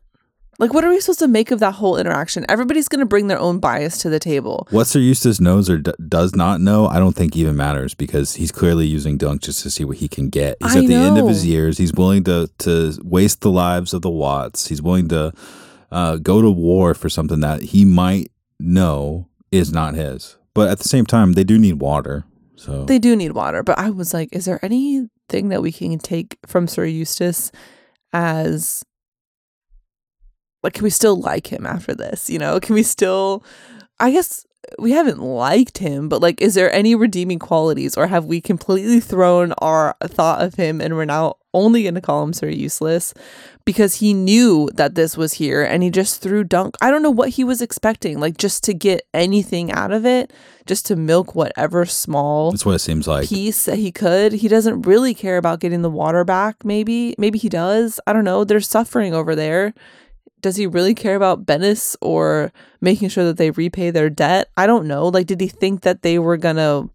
[0.60, 2.46] Like, what are we supposed to make of that whole interaction?
[2.50, 4.68] Everybody's going to bring their own bias to the table.
[4.72, 8.36] What Sir Eustace knows or d- does not know, I don't think even matters because
[8.36, 10.58] he's clearly using Dunk just to see what he can get.
[10.62, 11.78] He's I at the end of his years.
[11.78, 14.68] He's willing to to waste the lives of the Wats.
[14.68, 15.34] He's willing to
[15.92, 18.30] uh, go to war for something that he might
[18.60, 20.36] know is not his.
[20.54, 22.26] But at the same time, they do need water.
[22.58, 25.98] So They do need water, but I was like, is there anything that we can
[26.00, 27.54] take from Sir Eustace
[28.12, 28.84] as
[30.64, 32.30] like can we still like him after this?
[32.30, 33.44] You know, can we still
[34.00, 34.46] I guess
[34.78, 39.00] we haven't liked him, but like is there any redeeming qualities or have we completely
[39.00, 43.14] thrown our thought of him and we're now only going to call him Sir Useless
[43.66, 46.76] because he knew that this was here and he just threw dunk.
[46.82, 50.32] I don't know what he was expecting, like just to get anything out of it,
[50.68, 53.28] just to milk whatever small that's what it seems like.
[53.28, 54.34] piece that he could.
[54.34, 57.16] He doesn't really care about getting the water back, maybe.
[57.18, 58.00] Maybe he does.
[58.06, 58.44] I don't know.
[58.44, 59.74] There's suffering over there.
[60.42, 64.50] Does he really care about Bennis or making sure that they repay their debt?
[64.58, 65.08] I don't know.
[65.08, 66.90] Like, did he think that they were gonna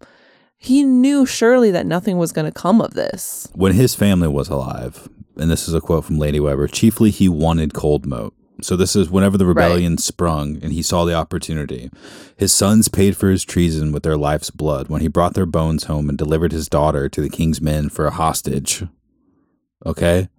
[0.57, 3.47] he knew surely that nothing was gonna come of this.
[3.53, 7.29] when his family was alive, and this is a quote from Lady Webber, chiefly he
[7.29, 8.31] wanted Coldmoat.
[8.61, 11.91] So this is whenever the rebellion sprung and he saw the opportunity.
[12.37, 15.83] His sons paid for his treason with their life's blood when he brought their bones
[15.83, 18.85] home and delivered his daughter to the king's men for a hostage.
[19.85, 20.29] Okay?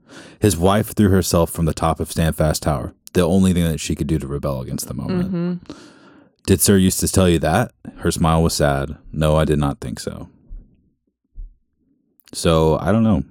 [0.41, 3.95] His wife threw herself from the top of Standfast Tower, the only thing that she
[3.95, 5.31] could do to rebel against the moment.
[5.31, 5.55] hmm
[6.47, 7.73] Did Sir Eustace tell you that?
[7.99, 8.97] Her smile was sad.
[9.13, 10.29] No, I did not think so.
[12.33, 13.25] So I don't know.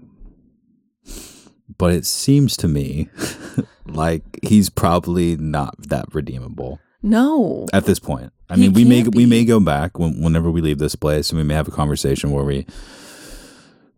[1.78, 3.10] But it seems to me
[3.86, 7.66] like he's probably not that redeemable No.
[7.74, 8.32] at this point.
[8.50, 11.32] I mean, we may can't we may go back when, whenever we leave this place,
[11.32, 12.66] and we may have a conversation where we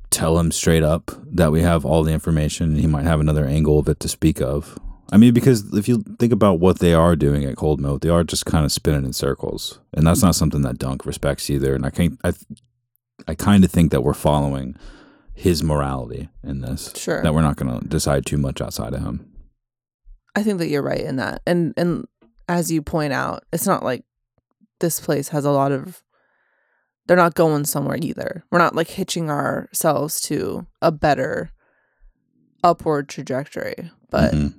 [0.10, 3.46] tell him straight up that we have all the information, and he might have another
[3.46, 4.80] angle of it to speak of.
[5.12, 8.24] I mean, because if you think about what they are doing at Coldmoat, they are
[8.24, 11.74] just kind of spinning in circles, and that's not something that Dunk respects either.
[11.74, 12.34] And I can't, I,
[13.28, 14.76] I kind of think that we're following
[15.34, 16.92] his morality in this.
[16.96, 17.22] Sure.
[17.22, 19.32] That we're not going to decide too much outside of him.
[20.36, 21.42] I think that you're right in that.
[21.48, 22.06] And and
[22.50, 24.04] as you point out, it's not like
[24.80, 26.04] this place has a lot of
[27.08, 28.44] they're not going somewhere either.
[28.52, 31.52] We're not like hitching ourselves to a better
[32.64, 33.92] upward trajectory.
[34.10, 34.54] But Mhm.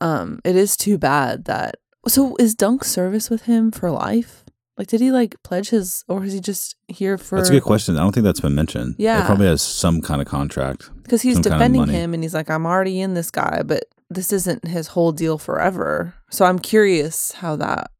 [0.00, 1.76] um it is too bad that
[2.08, 4.44] so is Dunk service with him for life?
[4.76, 7.62] Like did he like pledge his or is he just here for that's a good
[7.62, 7.96] question.
[7.96, 8.96] I don't think that's been mentioned.
[8.98, 9.22] Yeah.
[9.22, 10.90] it probably has some kind of contract.
[11.02, 13.62] because he's some kind of defending him and he's like i'm already in this guy
[13.64, 17.90] but this isn't his whole deal forever so i'm curious how that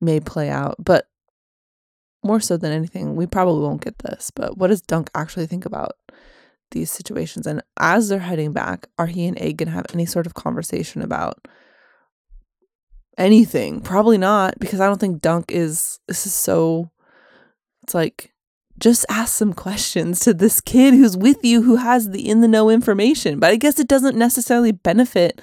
[0.00, 1.06] may play out but
[2.24, 5.64] more so than anything we probably won't get this but what does dunk actually think
[5.64, 5.92] about
[6.70, 10.26] these situations and as they're heading back are he and egg gonna have any sort
[10.26, 11.46] of conversation about
[13.18, 16.90] anything probably not because i don't think dunk is this is so
[17.82, 18.32] it's like
[18.78, 22.48] just ask some questions to this kid who's with you who has the in the
[22.48, 23.38] know information.
[23.38, 25.40] But I guess it doesn't necessarily benefit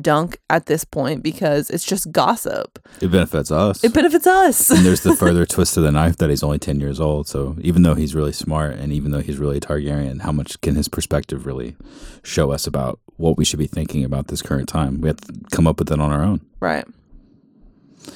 [0.00, 2.78] Dunk at this point because it's just gossip.
[3.00, 3.84] It benefits us.
[3.84, 4.70] It benefits us.
[4.70, 7.28] and there's the further twist of the knife that he's only 10 years old.
[7.28, 10.74] So even though he's really smart and even though he's really Targaryen, how much can
[10.76, 11.76] his perspective really
[12.22, 15.00] show us about what we should be thinking about this current time?
[15.00, 16.40] We have to come up with it on our own.
[16.60, 16.86] right.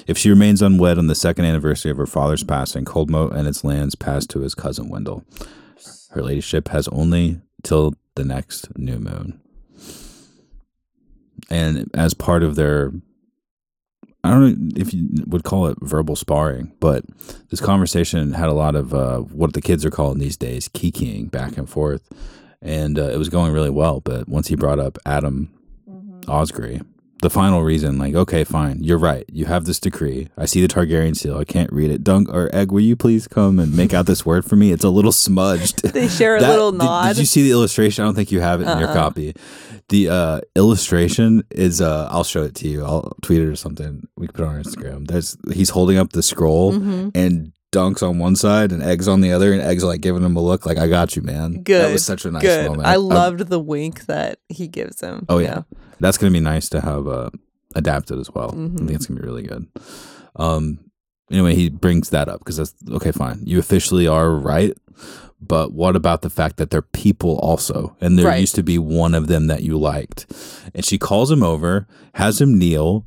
[0.09, 3.63] If she remains unwed on the second anniversary of her father's passing, Coldmoat and its
[3.63, 5.25] lands pass to his cousin Wendell.
[6.11, 9.41] Her ladyship has only till the next new moon.
[11.51, 12.93] And as part of their
[14.27, 17.05] I don't know if you would call it verbal sparring, but
[17.51, 21.31] this conversation had a lot of uh, what the kids are calling these days kikiing
[21.31, 22.03] back and forth.
[22.61, 24.01] And uh, it was going really well.
[24.01, 25.49] But once he brought up Addam
[26.27, 26.85] Osgrey,
[27.23, 29.25] the final reason, like, okay, fine, you're right.
[29.33, 30.29] You have this decree.
[30.37, 31.39] I see the Targaryen seal.
[31.39, 32.05] I can't read it.
[32.05, 34.71] Dunk or Egg, will you please come and make out this word for me?
[34.73, 35.83] It's a little smudged.
[35.93, 37.09] They share a That- little did- nod.
[37.09, 38.05] Did, you see the illustration?
[38.05, 38.95] I don't think you have it in your Uh-uh.
[38.95, 39.35] copy.
[39.89, 42.85] The uh, illustration is uh, I'll show it to you.
[42.85, 44.07] I'll tweet it or something.
[44.17, 45.07] We can put it on our Instagram.
[45.07, 47.13] There's he's holding up the scroll Mhm.
[47.15, 50.37] and dunks on one side and eggs on the other and eggs like giving him
[50.37, 51.63] a look like I got you, man.
[51.63, 51.83] Good.
[51.83, 52.67] That was such a nice Good.
[52.69, 52.87] moment.
[52.89, 55.25] I loved the wink that he gives him.
[55.29, 55.63] Oh yeah.
[56.01, 57.31] That's gonna be nice to have uh,
[57.75, 58.51] adapted as well.
[58.53, 58.79] I Mhm.
[58.79, 59.67] think it's gonna be really good.
[60.37, 60.81] Um.
[61.31, 63.11] Anyway, he brings that up because that's okay.
[63.11, 64.73] Fine, you officially are right,
[65.41, 68.41] but what about the fact that they're people also, and there Right.
[68.41, 70.27] used to be one of them that you liked,
[70.73, 73.05] and she calls him over, has him kneel,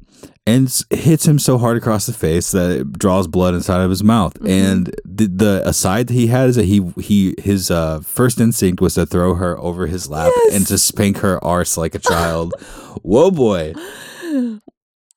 [0.50, 4.04] and hits him so hard across the face that it draws blood inside of his
[4.04, 4.34] mouth.
[4.36, 4.48] Mm-hmm.
[4.48, 8.82] And the, the aside that he had is that he he his uh, first instinct
[8.82, 10.56] was to throw her over his lap Yes.
[10.56, 12.54] and to spank her arse like a child.
[13.04, 13.74] Whoa, boy!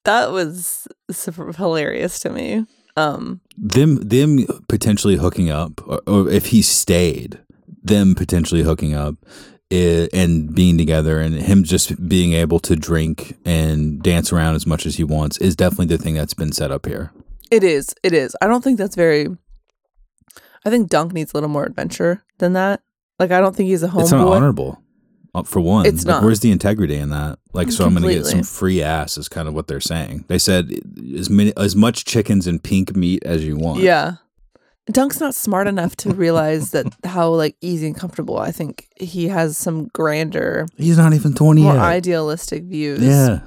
[0.04, 2.66] That was super hilarious to me.
[2.96, 7.38] Um, Them them potentially hooking up, or, or if he stayed,
[7.82, 9.14] them potentially hooking up.
[9.72, 14.84] And being together, and him just being able to drink and dance around as much
[14.84, 17.10] as he wants is definitely the thing that's been set up here.
[17.50, 17.94] it is.
[18.02, 18.36] It is.
[18.42, 19.28] I don't think that's very.
[20.64, 22.82] I think Dunk needs a little more adventure than that.
[23.18, 24.36] Like I don't think he's a it's not homeboy.
[24.36, 24.82] honorable
[25.34, 26.22] uh, for one It's Like, not.
[26.24, 29.46] where's the integrity in that like so i'm gonna get some free ass is kind
[29.48, 30.70] of what they're saying they said
[31.16, 34.16] as many as much chickens and pink meat as you want Yeah.
[34.90, 38.38] Dunk's not smart enough to realize that how like easy and comfortable.
[38.38, 43.00] I think he has some grander, he's not even 20 more yet idealistic views.
[43.00, 43.40] yeah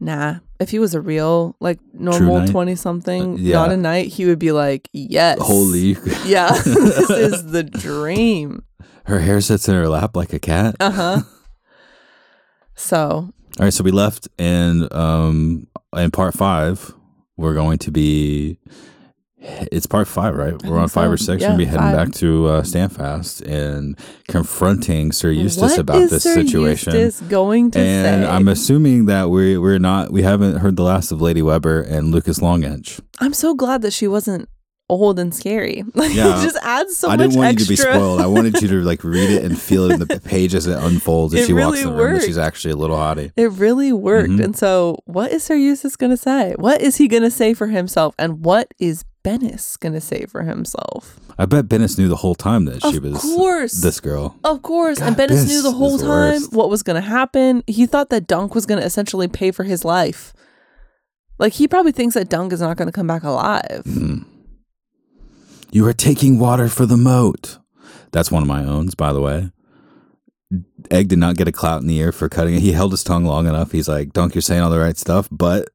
[0.00, 0.38] Nah.
[0.60, 2.50] If he was a real like normal knight?
[2.50, 3.54] twenty something, Uh, yeah.
[3.56, 5.38] not a knight, he would be like, Yes.
[5.40, 6.50] holy Yeah.
[6.64, 8.62] this is the dream.
[9.06, 11.22] her hair sits in her lap like a cat Uh-huh.
[12.76, 12.98] So
[13.58, 15.66] all right so we left and um
[15.96, 16.94] in part five
[17.36, 18.58] we're going to be
[19.40, 20.60] it's part five, right?
[20.64, 21.40] We're on five or six.
[21.40, 21.96] Yeah, We're gonna be heading five.
[22.08, 23.96] back to uh, Standfast and
[24.28, 26.94] confronting Sir Eustace what about is this Sir situation.
[26.94, 28.28] Eustace going to and say?
[28.30, 32.10] I'm assuming that we we're not we haven't heard the last of Lady Webber and
[32.10, 33.00] Lucas Longinch.
[33.20, 34.48] I'm so glad that she wasn't
[34.90, 35.84] old and scary.
[35.94, 36.38] Like Yeah.
[36.40, 37.72] it just adds so I much I didn't want extra.
[37.72, 38.20] you to be spoiled.
[38.22, 40.78] I wanted you to like read it and feel it in the page as it
[40.78, 41.98] unfolds as It she walks really in the room.
[42.08, 42.24] That worked.
[42.26, 43.30] she's actually a little hottie.
[43.36, 44.30] It really worked.
[44.30, 44.44] Mhm.
[44.44, 46.54] And so, what is Sir Eustace going to say?
[46.58, 48.14] What is he going to say for himself?
[48.18, 51.18] And what is Bennis going to say for himself?
[51.38, 53.72] I bet Bennis knew the whole time that she Of was course.
[53.80, 54.36] this girl.
[54.44, 55.00] Of course.
[55.00, 56.08] and Bennis knew the is whole the time
[56.42, 56.52] worst.
[56.52, 57.62] what was going to happen.
[57.66, 60.32] He thought that Dunk was going to essentially pay for his life.
[61.38, 63.82] Like, he probably thinks that Dunk is not going to come back alive.
[63.86, 64.24] Mm.
[65.70, 67.58] You are taking water for the moat.
[68.12, 69.50] That's one of my owns, by the way.
[70.90, 72.60] Egg did not get a clout in the ear for cutting it.
[72.62, 73.72] He held his tongue long enough.
[73.72, 75.68] He's like, Dunk, you're saying all the right stuff, but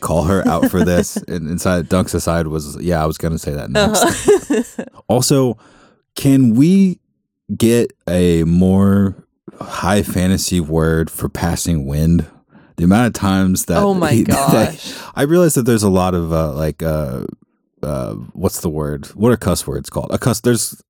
[0.00, 1.16] call her out for this.
[1.28, 4.02] and inside Dunk's aside was, yeah, I was going to say that next.
[4.02, 4.84] Uh-huh.
[5.08, 5.56] Also,
[6.14, 7.00] can we
[7.56, 9.16] get a more
[9.60, 12.26] high fantasy word for passing wind?
[12.76, 14.94] The amount of times that Oh my he- that- gosh.
[15.14, 17.24] I realize that there's a lot of uh, like uh,
[17.82, 19.06] uh, what's the word?
[19.08, 20.10] What are cuss words called?
[20.12, 20.40] A cuss.
[20.40, 20.80] There's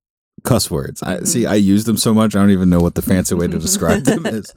[0.45, 1.03] cuss words.
[1.03, 1.47] I see.
[1.47, 2.37] I use them so much.
[2.37, 4.53] I don't even know what the fancy way to describe them is.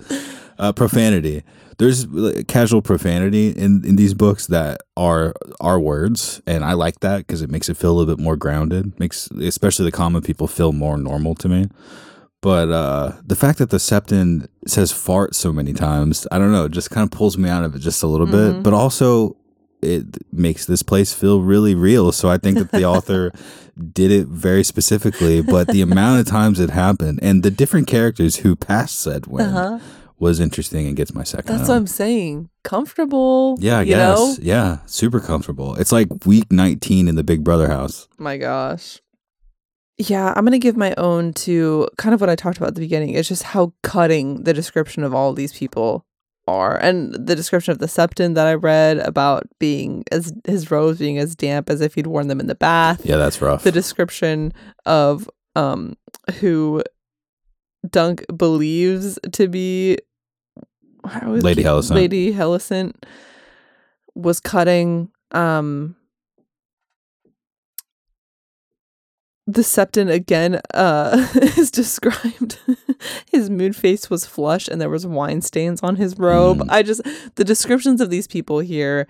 [0.59, 1.43] Uh, profanity.
[1.79, 2.05] There's
[2.47, 7.41] casual profanity in, in these books that are are words, and I like that because
[7.41, 8.97] it makes it feel a little bit more grounded.
[8.99, 11.69] Makes especially the common people feel more normal to me.
[12.41, 16.65] But uh, the fact that the Septon says fart so many times, I don't know,
[16.65, 18.61] it just kind of pulls me out of it just a little bit.
[18.63, 19.37] But also,
[19.81, 22.11] it makes this place feel really real.
[22.11, 23.31] So I think that the author
[23.93, 25.41] did it very specifically.
[25.41, 29.55] But the amount of times it happened and the different characters who passed said wind
[29.57, 29.79] Uh-huh.
[30.23, 31.55] Was interesting and gets my second.
[31.55, 32.49] That's what I'm saying.
[32.63, 33.57] Comfortable.
[33.59, 34.17] Yeah, I you guess.
[34.17, 34.35] know?
[34.41, 35.75] Yeah, super comfortable.
[35.75, 38.07] It's like week 19 in the Big Brother house.
[38.17, 38.99] My gosh.
[39.97, 42.75] Yeah, I'm going to give my own to kind of what I talked about at
[42.75, 43.11] the beginning.
[43.11, 46.05] It's just how cutting the description of all these people
[46.47, 46.77] are.
[46.77, 51.17] And the description of the Septon that I read about being as his robes being
[51.17, 53.05] as damp as if he'd worn them in the bath.
[53.05, 53.63] Yeah, that's rough.
[53.63, 54.53] The description
[54.85, 55.95] of um
[56.39, 56.81] who
[57.89, 59.97] Dunk believes to be
[61.25, 61.95] Lady Helicent.
[61.95, 63.05] Lady Helicent
[64.15, 65.95] was cutting Um
[69.45, 71.27] the septon again uh
[71.57, 72.57] is described
[73.31, 76.65] his moon face was flush and there was wine stains on his robe Mm.
[76.69, 77.01] i just
[77.35, 79.05] the descriptions of these people here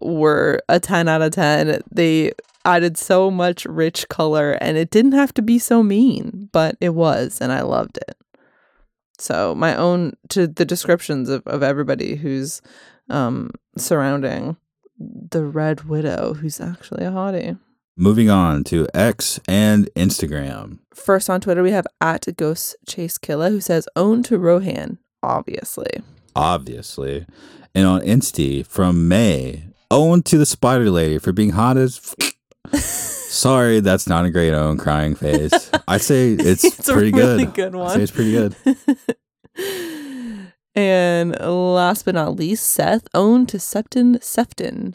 [0.00, 2.32] were a 10 out of 10 they
[2.66, 6.90] added so much rich color and it didn't have to be so mean but it
[6.90, 8.16] was and i loved it
[9.22, 12.60] so my own to the descriptions of, of everybody who's
[13.08, 14.56] um surrounding
[14.98, 17.58] the red widow who's actually a hottie
[17.96, 20.78] Moving on to X and Instagram.
[20.94, 26.00] First on Twitter, we have at Ghost Chase Killer, who says, own to Rohanne, obviously.
[26.34, 27.26] obviously.
[27.74, 32.14] And on Insta from May, own to the Spider Lady for being hot as.
[32.18, 32.32] F-
[32.72, 34.76] Sorry, that's not a great own.
[34.78, 35.70] Crying face.
[35.88, 37.54] I say it's, It's a pretty really good.
[37.54, 37.90] good I one.
[37.96, 38.54] say it's pretty good.
[40.74, 44.94] and last but not least, Seth, owned to Septon Sefton,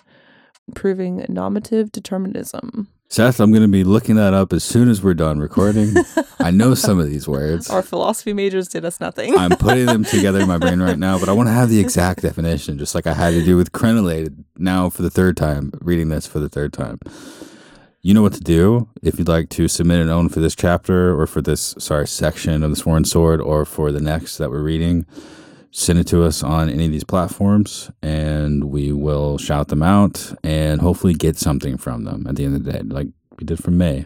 [0.75, 2.87] proving nominative determinism.
[3.09, 5.93] Seth, I'm going to be looking that up as soon as we're done recording.
[6.39, 7.69] I know some of these words.
[7.69, 9.37] Our philosophy majors did us nothing.
[9.37, 11.79] I'm putting them together in my brain right now, but I want to have the
[11.79, 15.71] exact definition, just like I had to do with crenulated now for the third time,
[15.79, 16.99] reading this for the third time.
[18.01, 21.19] You know what to do if you'd like to submit an own for this chapter
[21.19, 24.61] or for this, sorry, section of the Sworn Sword or for the next that we're
[24.61, 25.05] reading.
[25.71, 30.33] Send it to us on any of these platforms and we will shout them out
[30.43, 33.61] and hopefully get something from them at the end of the day, like we did
[33.61, 34.05] for May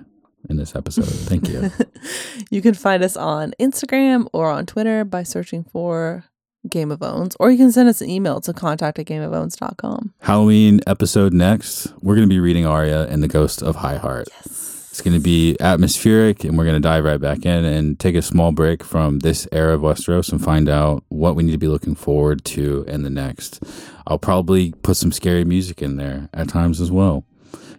[0.49, 1.05] in this episode.
[1.05, 1.69] Thank you.
[2.49, 6.25] you can find us on Instagram or on Twitter by searching for
[6.69, 10.13] Game of Owns, or you can send us an email to contact at gameofowns.com.
[10.21, 14.27] Halloween episode next, we're going to be reading Arya and the Ghost of High Heart.
[14.31, 14.87] Yes.
[14.91, 18.13] It's going to be atmospheric, and we're going to dive right back in and take
[18.13, 21.57] a small break from this era of Westeros and find out what we need to
[21.57, 23.63] be looking forward to in the next.
[24.05, 27.23] I'll probably put some scary music in there at times as well.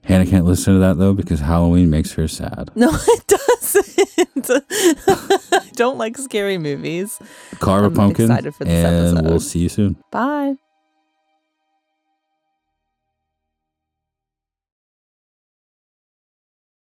[0.04, 2.70] Hannah can't listen to that though because Halloween makes her sad.
[2.74, 3.51] No, it doesn't.
[4.18, 7.18] I don't like scary movies.
[7.60, 9.30] Carve a pumpkin, excited for this and episode.
[9.30, 9.96] we'll see you soon.
[10.10, 10.54] Bye.